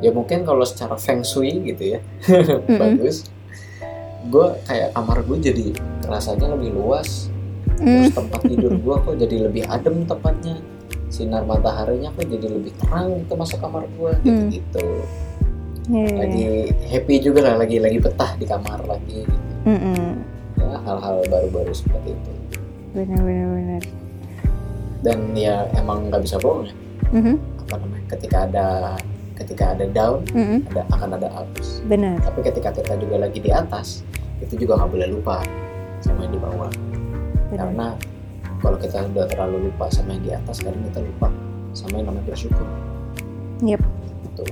[0.00, 2.00] ya mungkin kalau secara feng shui gitu ya
[2.80, 3.28] bagus
[4.26, 5.66] gue kayak kamar gue jadi
[6.04, 7.28] rasanya lebih luas.
[7.76, 8.08] Mm.
[8.08, 10.60] terus tempat tidur gue kok jadi lebih adem tempatnya
[11.08, 14.48] sinar mataharinya kok jadi lebih terang gitu masuk kamar gue gitu Hmm.
[14.52, 14.86] gitu.
[15.90, 16.44] Iya, iya, lagi
[16.86, 19.46] happy juga lah lagi lagi betah di kamar lagi gitu.
[20.56, 22.30] Ya hal-hal baru-baru seperti itu.
[22.92, 23.82] Benar benar benar
[25.00, 26.74] dan ya emang nggak bisa bohong ya.
[27.10, 27.34] Mhm.
[27.66, 28.66] apa namanya ketika ada
[29.40, 30.60] ketika ada down Mm-mm.
[30.68, 31.80] ada akan ada ups.
[31.88, 32.20] Benar.
[32.20, 34.04] Tapi ketika kita juga lagi di atas
[34.44, 35.40] itu juga nggak boleh lupa
[36.04, 36.70] sama yang di bawah.
[37.48, 37.56] Benar.
[37.56, 37.86] Karena
[38.60, 41.28] kalau kita udah terlalu lupa sama yang di atas kadang kita lupa
[41.72, 42.68] sama yang namanya bersyukur.
[43.64, 43.80] Yep.
[44.30, 44.44] itu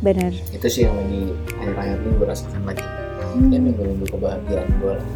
[0.00, 0.32] benar.
[0.52, 1.22] Itu sih yang lagi
[1.60, 2.86] akhir-akhir ini gue rasakan lagi.
[3.34, 3.50] Hmm.
[3.50, 5.08] ya minggu-minggu kebahagiaan gue lah.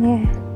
[0.00, 0.49] Bersyukur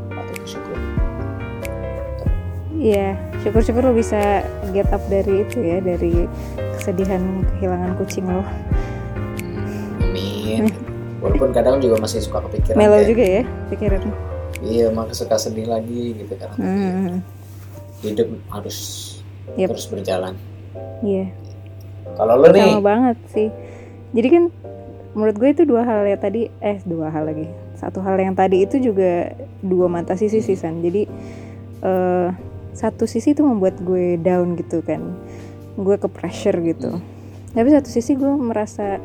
[2.85, 6.29] Iya, syukur-syukur lo bisa get up dari itu ya, dari
[6.77, 7.23] kesedihan
[7.57, 8.45] kehilangan kucing lo.
[10.05, 10.69] amin
[11.19, 13.43] walaupun kadang juga masih suka kepikiran Melo kayak, juga ya
[13.73, 14.01] pikiran.
[14.61, 17.13] iya maka suka sedih lagi gitu karena Hmm,
[18.01, 18.79] hidup harus
[19.57, 19.69] Yep.
[19.73, 20.35] terus berjalan
[21.01, 21.29] iya,
[22.15, 23.49] kalau lo nih sama banget sih.
[24.13, 24.45] Jadi kan
[25.13, 27.45] menurut gue itu dua hal ya tadi, eh dua hal lagi.
[27.75, 30.81] Satu hal yang tadi itu juga dua mata sisi sih San.
[30.81, 31.05] Jadi
[31.81, 32.29] eh,
[32.75, 35.15] satu sisi itu membuat gue down gitu kan,
[35.79, 36.99] gue ke pressure gitu.
[37.55, 38.99] Tapi satu sisi gue merasa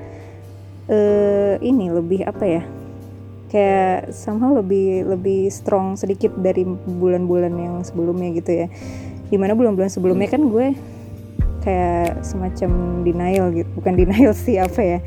[0.89, 2.63] eh ini lebih apa ya?
[3.49, 8.67] Kayak somehow lebih lebih strong sedikit dari bulan-bulan yang sebelumnya gitu ya.
[9.29, 10.73] Di mana bulan-bulan sebelumnya kan gue
[11.62, 14.99] kayak semacam denial gitu, bukan denial sih apa ya?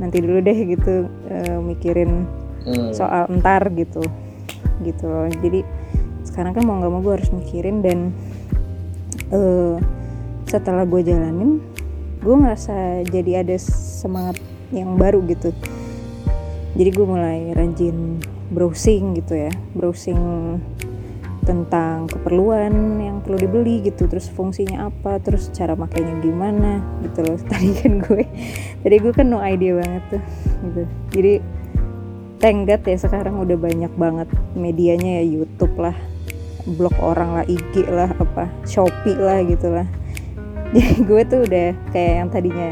[0.00, 2.94] Nanti dulu deh gitu eh, mikirin Hmm.
[2.94, 4.06] soal entar gitu
[4.86, 5.66] gitu loh jadi
[6.32, 7.98] sekarang kan mau nggak mau gue harus mikirin dan
[9.28, 9.76] eh
[10.48, 11.60] setelah gue jalanin
[12.24, 14.40] gue ngerasa jadi ada semangat
[14.72, 15.52] yang baru gitu.
[16.72, 18.16] Jadi gue mulai rajin
[18.48, 20.16] browsing gitu ya browsing
[21.42, 27.36] tentang keperluan yang perlu dibeli gitu terus fungsinya apa terus cara makainya gimana gitu loh.
[27.50, 28.24] Tadi kan gue
[28.80, 30.22] tadi gue kan no idea banget tuh
[30.64, 30.82] gitu.
[31.12, 31.34] Jadi
[32.42, 34.26] God ya sekarang udah banyak banget
[34.58, 35.94] medianya ya YouTube lah
[36.66, 39.86] blog orang lah IG lah apa Shopee lah gitu lah.
[40.74, 42.68] Jadi gue tuh udah kayak yang tadinya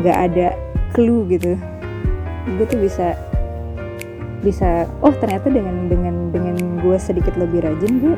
[0.00, 0.48] nggak ada
[0.96, 1.60] clue gitu.
[2.58, 3.14] Gue tuh bisa
[4.42, 8.16] bisa oh ternyata dengan dengan dengan gue sedikit lebih rajin gue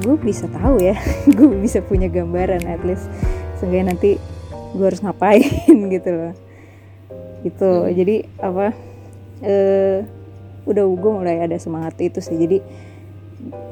[0.00, 0.96] gue bisa tahu ya
[1.36, 3.10] gue bisa punya gambaran at least.
[3.58, 4.10] Seenggaknya nanti
[4.72, 6.34] gue harus ngapain gitu loh.
[7.42, 7.70] Gitu.
[7.70, 7.94] Hmm.
[7.94, 8.74] jadi apa
[9.46, 10.02] eh
[10.68, 12.38] udah gue mulai ada semangat itu sih.
[12.38, 12.87] Jadi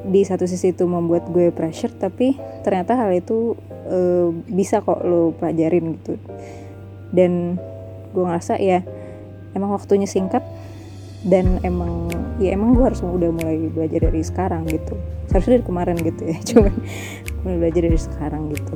[0.07, 3.59] di satu sisi itu membuat gue pressure tapi ternyata hal itu
[3.91, 6.15] eh, bisa kok lo pelajarin gitu.
[7.11, 7.59] Dan
[8.15, 8.83] gue ngerasa ya
[9.53, 10.43] emang waktunya singkat
[11.27, 14.95] dan emang ya emang gue harus udah mulai belajar dari sekarang gitu.
[15.27, 16.75] Seharusnya dari kemarin gitu ya cuman
[17.43, 18.75] mulai belajar dari sekarang gitu.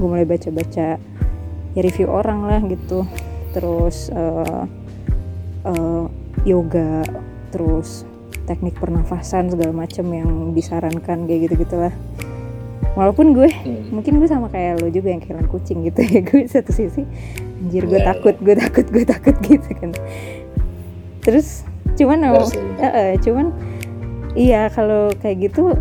[0.00, 0.96] Gue mulai baca-baca
[1.76, 3.04] ya review orang lah gitu.
[3.52, 4.64] Terus eh,
[5.68, 6.04] eh,
[6.48, 7.04] yoga
[7.50, 8.06] terus
[8.42, 11.92] teknik pernafasan segala macam yang disarankan kayak gitu gitulah
[12.92, 13.92] walaupun gue Hmm.
[13.92, 17.06] mungkin gue sama kayak lo juga yang kehilangan kucing gitu ya gue satu sisi
[17.60, 19.90] anjir gue Iya, takut gue takut gue takut gitu kan
[21.20, 21.62] terus
[21.94, 22.48] cuman bener.
[22.78, 23.46] eh, eh, cuman
[24.32, 25.76] iya kalau kayak gitu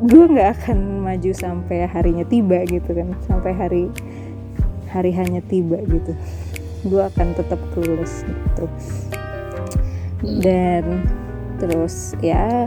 [0.00, 3.82] gue nggak akan maju sampai harinya tiba gitu kan sampai hari
[4.88, 6.12] hari hanya tiba gitu
[6.82, 8.64] gue akan tetap tulus gitu
[10.20, 10.36] Hmm.
[10.44, 10.84] dan
[11.60, 12.66] terus ya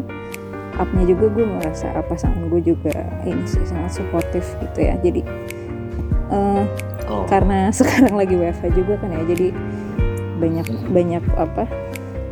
[0.77, 2.93] upnya juga gue merasa apa pasangan gue juga
[3.25, 4.93] ini sih sangat suportif gitu ya.
[5.01, 5.21] Jadi
[6.33, 6.65] eh,
[7.03, 7.27] Oh.
[7.27, 9.51] karena sekarang lagi WFH juga kan ya jadi
[10.39, 11.67] banyak banyak apa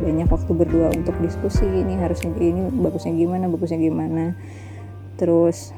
[0.02, 1.62] banyak waktu berdua untuk diskusi.
[1.62, 4.34] Ini harusnya ini bagusnya gimana bagusnya gimana.
[5.14, 5.70] Terus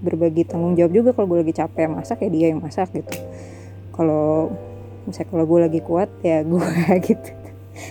[0.00, 3.14] berbagi tanggung jawab juga kalau gue lagi capek masak ya dia yang masak gitu.
[3.94, 4.50] Kalau
[5.06, 6.66] misalnya kalau gue lagi kuat ya gue
[7.04, 7.30] gitu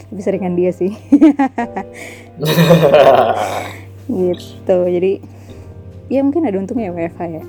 [0.09, 0.91] tapi seringan dia sih.
[4.09, 4.77] Gitu.
[4.89, 5.21] Jadi
[6.09, 7.43] ya mungkin ada untungnya WFH ya.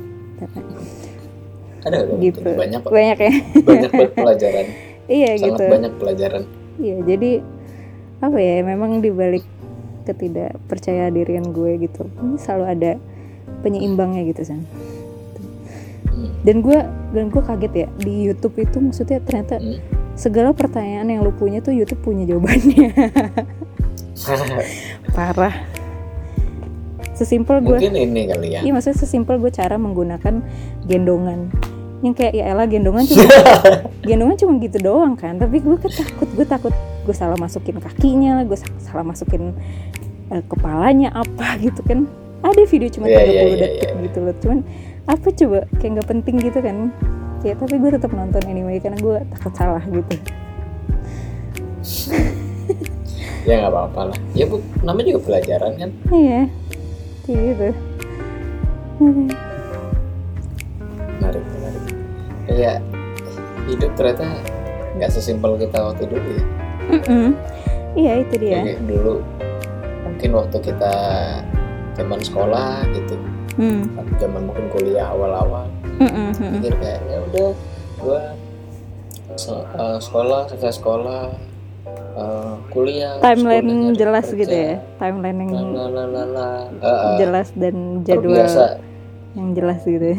[1.81, 2.44] Ada ada gitu.
[2.44, 3.33] Banyak banyak ya.
[3.64, 4.66] Banyak pelajaran.
[5.09, 5.64] Iya sangat gitu.
[5.73, 6.42] banyak pelajaran.
[6.77, 7.31] Iya, jadi
[8.20, 8.61] apa ya?
[8.61, 9.40] Memang dibalik
[10.05, 12.92] ketidakpercaya dirian gue gitu ini selalu ada
[13.62, 14.64] penyeimbangnya gitu san.
[16.11, 16.27] Hmm.
[16.42, 16.79] dan gue
[17.14, 19.79] dan gue kaget ya di YouTube itu maksudnya ternyata Hmm.
[20.20, 22.92] Segala pertanyaan yang lu punya tuh YouTube punya jawabannya.
[25.16, 25.56] Parah.
[27.16, 28.61] Sesimpel gue mungkin ini kali ya.
[28.61, 30.44] Iya maksudnya sesimpel gue cara menggunakan
[30.85, 31.48] gendongan.
[32.04, 33.24] Yang kayak ya elah gendongan cuma
[34.09, 35.40] gendongan cuma gitu doang kan.
[35.40, 36.74] Tapi gue ketakut gue takut
[37.09, 39.56] gue salah masukin kakinya lah gue sa- salah masukin
[40.28, 42.04] eh, kepalanya apa gitu kan.
[42.40, 44.00] Ada video cuma Iya, 30 iya, iya, detik iya.
[44.04, 44.35] gitu loh.
[44.40, 44.59] Cuman
[45.04, 45.59] apa coba?
[45.76, 46.76] Kayak nggak penting gitu kan
[47.40, 50.14] ya tapi gue tetap nonton anyway karena gue takut salah gitu.
[53.48, 54.18] Ya nggak apa-apa lah.
[54.37, 55.90] Ya bu namanya juga pelajaran kan?
[56.12, 56.40] Iya
[57.24, 57.68] kayak gitu.
[61.16, 61.83] Menarik menarik.
[62.44, 62.76] Kayak
[63.70, 64.26] hidup ternyata
[65.00, 66.44] nggak sesimpel kita waktu dulu ya?
[66.90, 67.29] Mm-mm.
[67.94, 68.61] iya itu dia.
[68.66, 69.24] Kayak dulu
[70.05, 70.94] mungkin waktu kita
[71.96, 73.16] zaman sekolah gitu
[73.61, 73.83] Hmm.
[74.16, 75.68] zaman mungkin kuliah awal-awal.
[76.01, 76.53] Mm-mm, mm-mm.
[76.57, 77.49] pikir kayak ya udah
[78.01, 78.20] gua
[79.37, 81.23] se- eh, sekolah selesai sekolah
[82.16, 84.75] eh, kuliah timeline jelas kerja, gitu ya?
[84.96, 86.73] Timeline yang lalalala.
[86.73, 88.64] Eh, eh, jelas dan jadwal terbiasa
[89.31, 90.18] yang jelas gitu ya?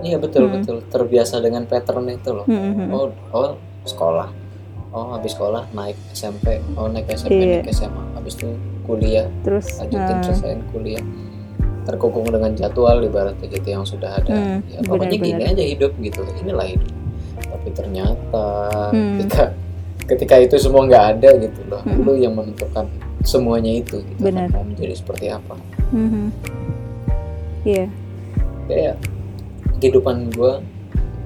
[0.00, 0.54] Iya betul Hmm.
[0.56, 0.76] betul.
[0.86, 2.44] Terbiasa dengan pattern itu loh.
[2.46, 2.88] Mm-mm.
[2.90, 3.52] oh oh
[3.84, 4.28] sekolah.
[4.90, 7.60] Oh habis sekolah naik SMP oh naik SMP Iya.
[7.62, 8.48] naik SMA habis itu
[8.82, 9.28] kuliah.
[9.40, 11.04] Terus lanjutin nah, selesaiin kuliah
[11.90, 15.52] terkukung dengan jadwal ibaratnya gitu yang sudah ada Hmm, ya pokoknya gini benar-benar.
[15.52, 16.90] aja hidup gitu inilah hidup
[17.40, 18.46] tapi ternyata
[18.94, 19.18] Hmm.
[19.18, 19.44] ketika
[20.06, 22.02] ketika itu semua nggak ada gitu loh Hmm.
[22.02, 22.86] lu yang menentukan
[23.20, 24.48] semuanya itu gitu Benar.
[24.48, 25.54] mau menjadi seperti apa
[25.90, 26.30] mhm.
[27.62, 27.84] iya
[28.64, 28.96] kayak
[29.76, 30.62] kehidupan gua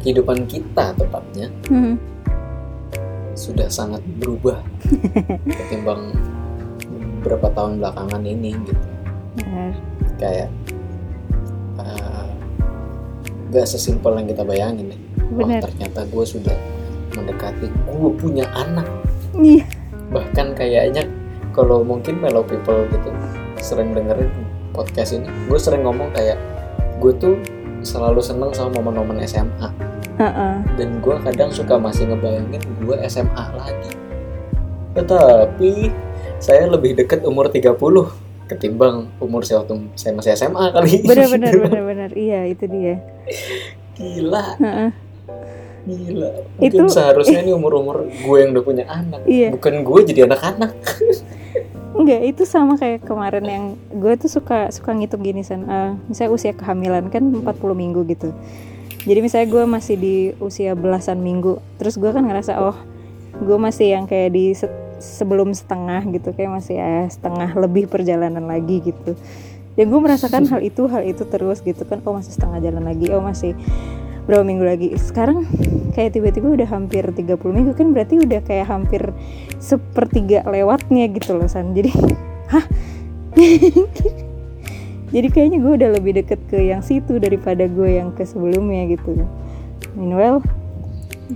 [0.00, 1.94] kehidupan kita tepatnya Mhm.
[3.34, 4.58] sudah sangat berubah
[5.58, 6.10] ketimbang
[7.18, 8.88] beberapa tahun belakangan ini gitu
[9.34, 9.72] benar
[10.18, 10.48] kayak
[11.78, 12.30] uh,
[13.50, 14.98] gak sesimpel yang kita bayangin ya.
[15.34, 16.56] Wah benar ternyata gue sudah
[17.14, 18.86] mendekati gue punya anak.
[19.34, 19.66] Iya.
[20.10, 21.06] Bahkan kayaknya
[21.54, 23.10] kalau mungkin mellow people gitu
[23.62, 24.30] sering dengerin
[24.74, 26.36] podcast ini gue sering ngomong kayak
[26.98, 27.38] gue tuh
[27.86, 29.70] selalu seneng sama momen-momen SMA
[30.18, 30.54] Heeh.
[30.74, 33.92] dan gue kadang suka masih ngebayangin gue SMA lagi.
[34.94, 35.72] Tetapi
[36.42, 37.70] saya lebih deket umur 30
[38.44, 41.00] ketimbang umur saya waktu saya masih SMA kali.
[41.10, 42.10] Benar benar benar benar.
[42.12, 43.00] Iya itu dia.
[43.94, 44.44] Gila.
[45.84, 46.30] Gila.
[46.56, 49.52] Mungkin Itu- seharusnya ini umur-umur gue yang udah punya anak Iya.
[49.52, 50.72] bukan gue jadi anak-anak.
[51.94, 55.62] Enggak, itu sama kayak kemarin yang gue tuh suka suka ngitung gini san.
[55.62, 58.34] Eh, misalnya usia kehamilan kan 40 minggu gitu.
[59.04, 62.74] Jadi misalnya gue masih di usia belasan minggu, terus gue kan ngerasa oh
[63.36, 64.72] gue masih yang kayak di se-
[65.04, 69.12] sebelum setengah gitu, kayak masih ya setengah lebih perjalanan lagi gitu.
[69.76, 73.12] Dan gue merasakan hal itu hal itu terus gitu kan, oh masih setengah jalan lagi,
[73.12, 73.52] oh masih
[74.24, 74.88] berapa minggu lagi.
[74.96, 75.44] Sekarang
[75.94, 79.14] kayak tiba-tiba udah hampir 30 minggu kan berarti udah kayak hampir
[79.62, 81.94] sepertiga lewatnya gitu loh San jadi
[82.52, 82.66] hah
[85.14, 89.22] jadi kayaknya gue udah lebih deket ke yang situ daripada gue yang ke sebelumnya gitu
[89.94, 90.42] meanwhile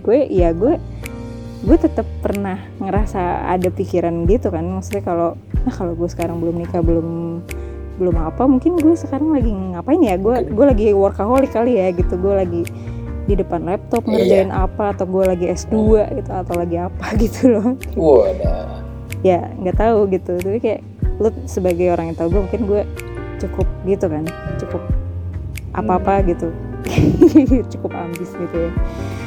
[0.03, 0.77] gue ya gue
[1.59, 5.31] gue tetap pernah ngerasa ada pikiran gitu kan maksudnya kalau
[5.67, 7.43] nah kalau gue sekarang belum nikah belum
[7.99, 10.15] belum apa mungkin gue sekarang lagi ngapain ya?
[10.15, 12.15] Gue gue lagi workaholic kali ya gitu.
[12.15, 12.63] Gue lagi
[13.27, 14.11] di depan laptop Iya.
[14.15, 15.75] ngerjain apa atau gue lagi S2
[16.23, 17.75] gitu atau lagi apa gitu loh.
[17.99, 18.87] Wadah.
[19.27, 20.39] Ya nggak tahu gitu.
[20.39, 20.81] Tapi kayak
[21.19, 22.83] lu sebagai orang yang tahu gue mungkin gue
[23.39, 24.23] cukup gitu kan
[24.59, 24.83] cukup
[25.75, 26.51] apa apa gitu
[27.73, 28.71] cukup ambis gitu ya.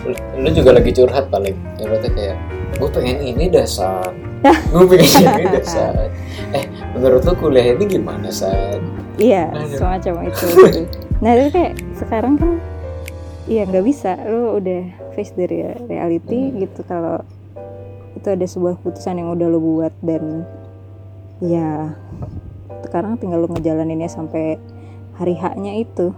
[0.05, 2.38] Lu, lu juga lagi curhat paling ibaratnya kayak
[2.80, 4.09] gue pengen ini dasar
[4.74, 6.09] gue pengen ini dasar
[6.55, 6.66] eh
[6.97, 8.82] menurut lu kuliah ini gimana san?
[9.22, 9.78] Iya Aduh.
[9.78, 10.82] semacam itu gitu.
[11.22, 12.57] nah itu kayak sekarang kan
[13.45, 14.18] iya nggak bisa.
[14.26, 14.82] Lu udah
[15.14, 17.22] face dari reality gitu kalau
[18.18, 20.45] itu ada sebuah keputusan yang udah lu buat dan
[21.41, 21.95] ya
[22.86, 24.57] sekarang tinggal lu ngejalaninnya sampai
[25.18, 26.14] hari haknya itu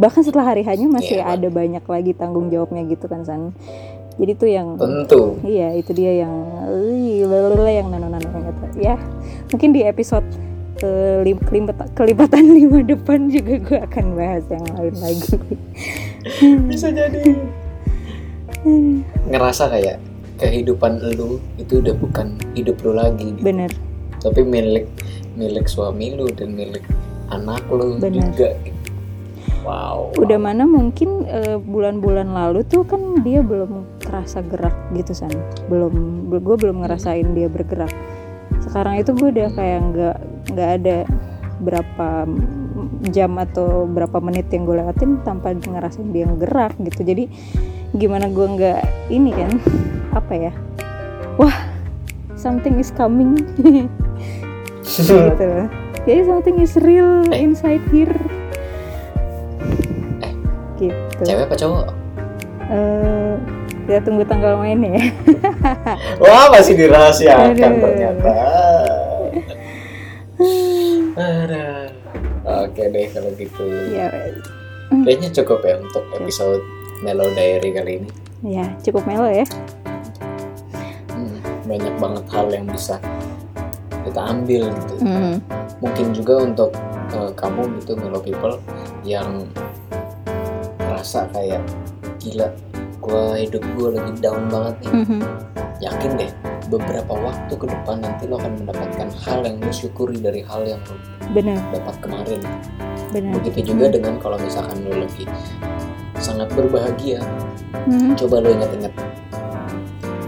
[0.00, 1.36] bahkan setelah hari haknya masih Bang.
[1.36, 3.52] ada banyak lagi tanggung jawabnya gitu kan san
[4.20, 6.34] jadi tuh yang tentu Iya, itu dia yang
[7.24, 8.66] lalalala, yang nano-nano yang kata.
[8.76, 8.94] Ya,
[9.48, 10.26] mungkin di episode
[10.84, 11.24] eh,
[11.96, 15.32] kelipatan, lima depan juga gue akan bahas yang lain lagi.
[16.70, 17.24] bisa jadi
[19.32, 19.96] ngerasa kayak
[20.38, 23.42] kehidupan lu itu udah bukan hidup lu lagi gitu.
[23.48, 23.70] Bener,
[24.20, 24.86] tapi milik
[25.34, 26.84] milik suami lu dan milik
[27.32, 28.28] anak lu Benar.
[28.30, 28.81] juga gitu.
[29.62, 35.32] Wow udah mana mungkin eh, bulan-bulan lalu tuh kan dia belum kerasa gerak gitu san,
[35.70, 37.92] belum gue belum ngerasain dia bergerak.
[38.62, 40.16] sekarang itu gue udah kayak nggak
[40.54, 40.96] nggak ada
[41.62, 42.08] berapa
[43.10, 47.02] jam atau berapa menit yang gue lewatin tanpa ngerasain dia gerak gitu.
[47.02, 47.26] Jadi
[47.96, 49.50] gimana gue nggak ini kan
[50.14, 50.52] apa ya?
[51.38, 51.56] Wah
[52.38, 53.38] something is coming.
[54.82, 55.50] Gitu
[56.02, 58.10] jadi something is real inside here.
[60.88, 61.22] Gitu.
[61.22, 61.86] Cewek apa cowok?
[62.72, 63.32] Eh,
[63.84, 64.96] kita tunggu tanggal mainnya.
[64.96, 65.04] Ya
[66.22, 67.82] wah masih dirahasiakan Aduh.
[67.82, 68.32] ternyata.
[71.18, 71.84] Aduh.
[72.42, 73.64] oke deh kalau gitu.
[73.92, 74.08] Ya.
[74.92, 76.62] Kayaknya cukup ya untuk episode
[77.02, 78.10] Mellow Diary kali ini.
[78.42, 79.46] Ya cukup melo ya.
[81.12, 82.98] Hmm, banyak banget hal yang bisa
[84.02, 84.94] kita ambil gitu.
[84.98, 85.38] Hmm.
[85.78, 86.70] mungkin juga untuk
[87.14, 88.58] eh, kamu gitu Mellow People
[89.02, 89.46] yang
[91.02, 91.58] merasa kayak
[92.22, 92.46] gila
[93.02, 94.92] gua hidup gua lagi down banget nih.
[95.02, 95.20] Mhm.
[95.82, 96.30] yakin deh
[96.70, 100.78] beberapa waktu ke depan nanti lo akan mendapatkan hal yang lo syukuri dari hal yang
[100.86, 100.94] lo
[101.34, 102.38] benar dapat kemarin.
[103.10, 105.26] Benar begitu juga dengan kalau misalkan lo lagi
[106.22, 107.18] sangat berbahagia.
[107.90, 108.14] Mhm.
[108.14, 108.94] coba lo ingat-ingat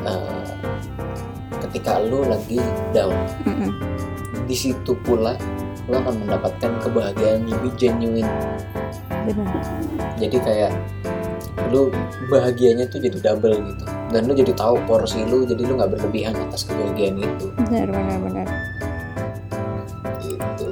[0.03, 0.51] eh,
[1.63, 2.59] ketika lo lagi
[2.91, 3.15] down
[3.47, 3.71] Mhm.
[4.51, 5.39] di situ pula
[5.87, 8.33] lo akan mendapatkan kebahagiaan yang lebih genuine
[9.33, 9.65] benar
[10.21, 10.73] jadi kayak
[11.71, 11.91] lu
[12.31, 13.85] bahagianya tuh jadi double gitu.
[14.15, 17.47] Dan lu jadi tahu porsi lu jadi lu nggak berlebihan atas kebahagiaan itu.
[17.67, 18.47] Benar benar benar
[20.23, 20.67] gitu.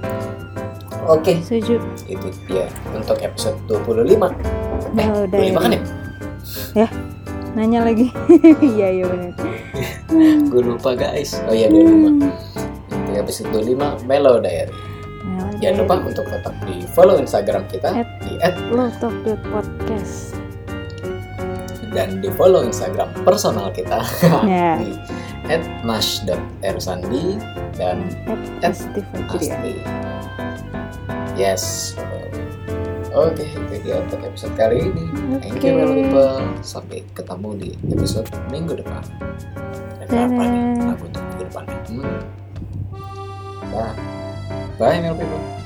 [1.10, 1.42] Oke.
[1.42, 1.82] Setuju.
[2.06, 5.82] Itu dia untuk episode 25 Melo 25 kan ya?
[6.76, 6.88] Ya
[7.52, 8.08] nanya lagi.
[8.76, 9.32] Iya iya benar
[10.52, 11.34] gue lupa guys.
[11.50, 14.72] Oh iya 25 itu episode 25 Melo Diary.
[15.26, 17.90] Melo jangan lupa untuk tetap di follow instagram kita.
[17.92, 20.34] At- di lotok.podcast
[21.94, 24.02] dan di follow Instagram personal kita
[24.42, 24.74] Ya.
[24.82, 24.90] di
[25.86, 27.38] @mash.ersandi
[27.78, 28.06] dan
[28.62, 28.74] at
[29.34, 29.74] Asti.
[31.34, 31.94] Yes.
[33.12, 35.04] Oke, itu dia untuk episode kali ini.
[35.44, 35.76] Thank you.
[35.76, 36.40] Melo people.
[36.64, 39.04] Sampai ketemu di episode minggu depan.
[40.08, 41.64] Apa nih lagu untuk minggu depan?
[41.92, 42.18] Hmm.
[43.68, 43.92] Dah.
[44.80, 45.61] Bye, Melo people.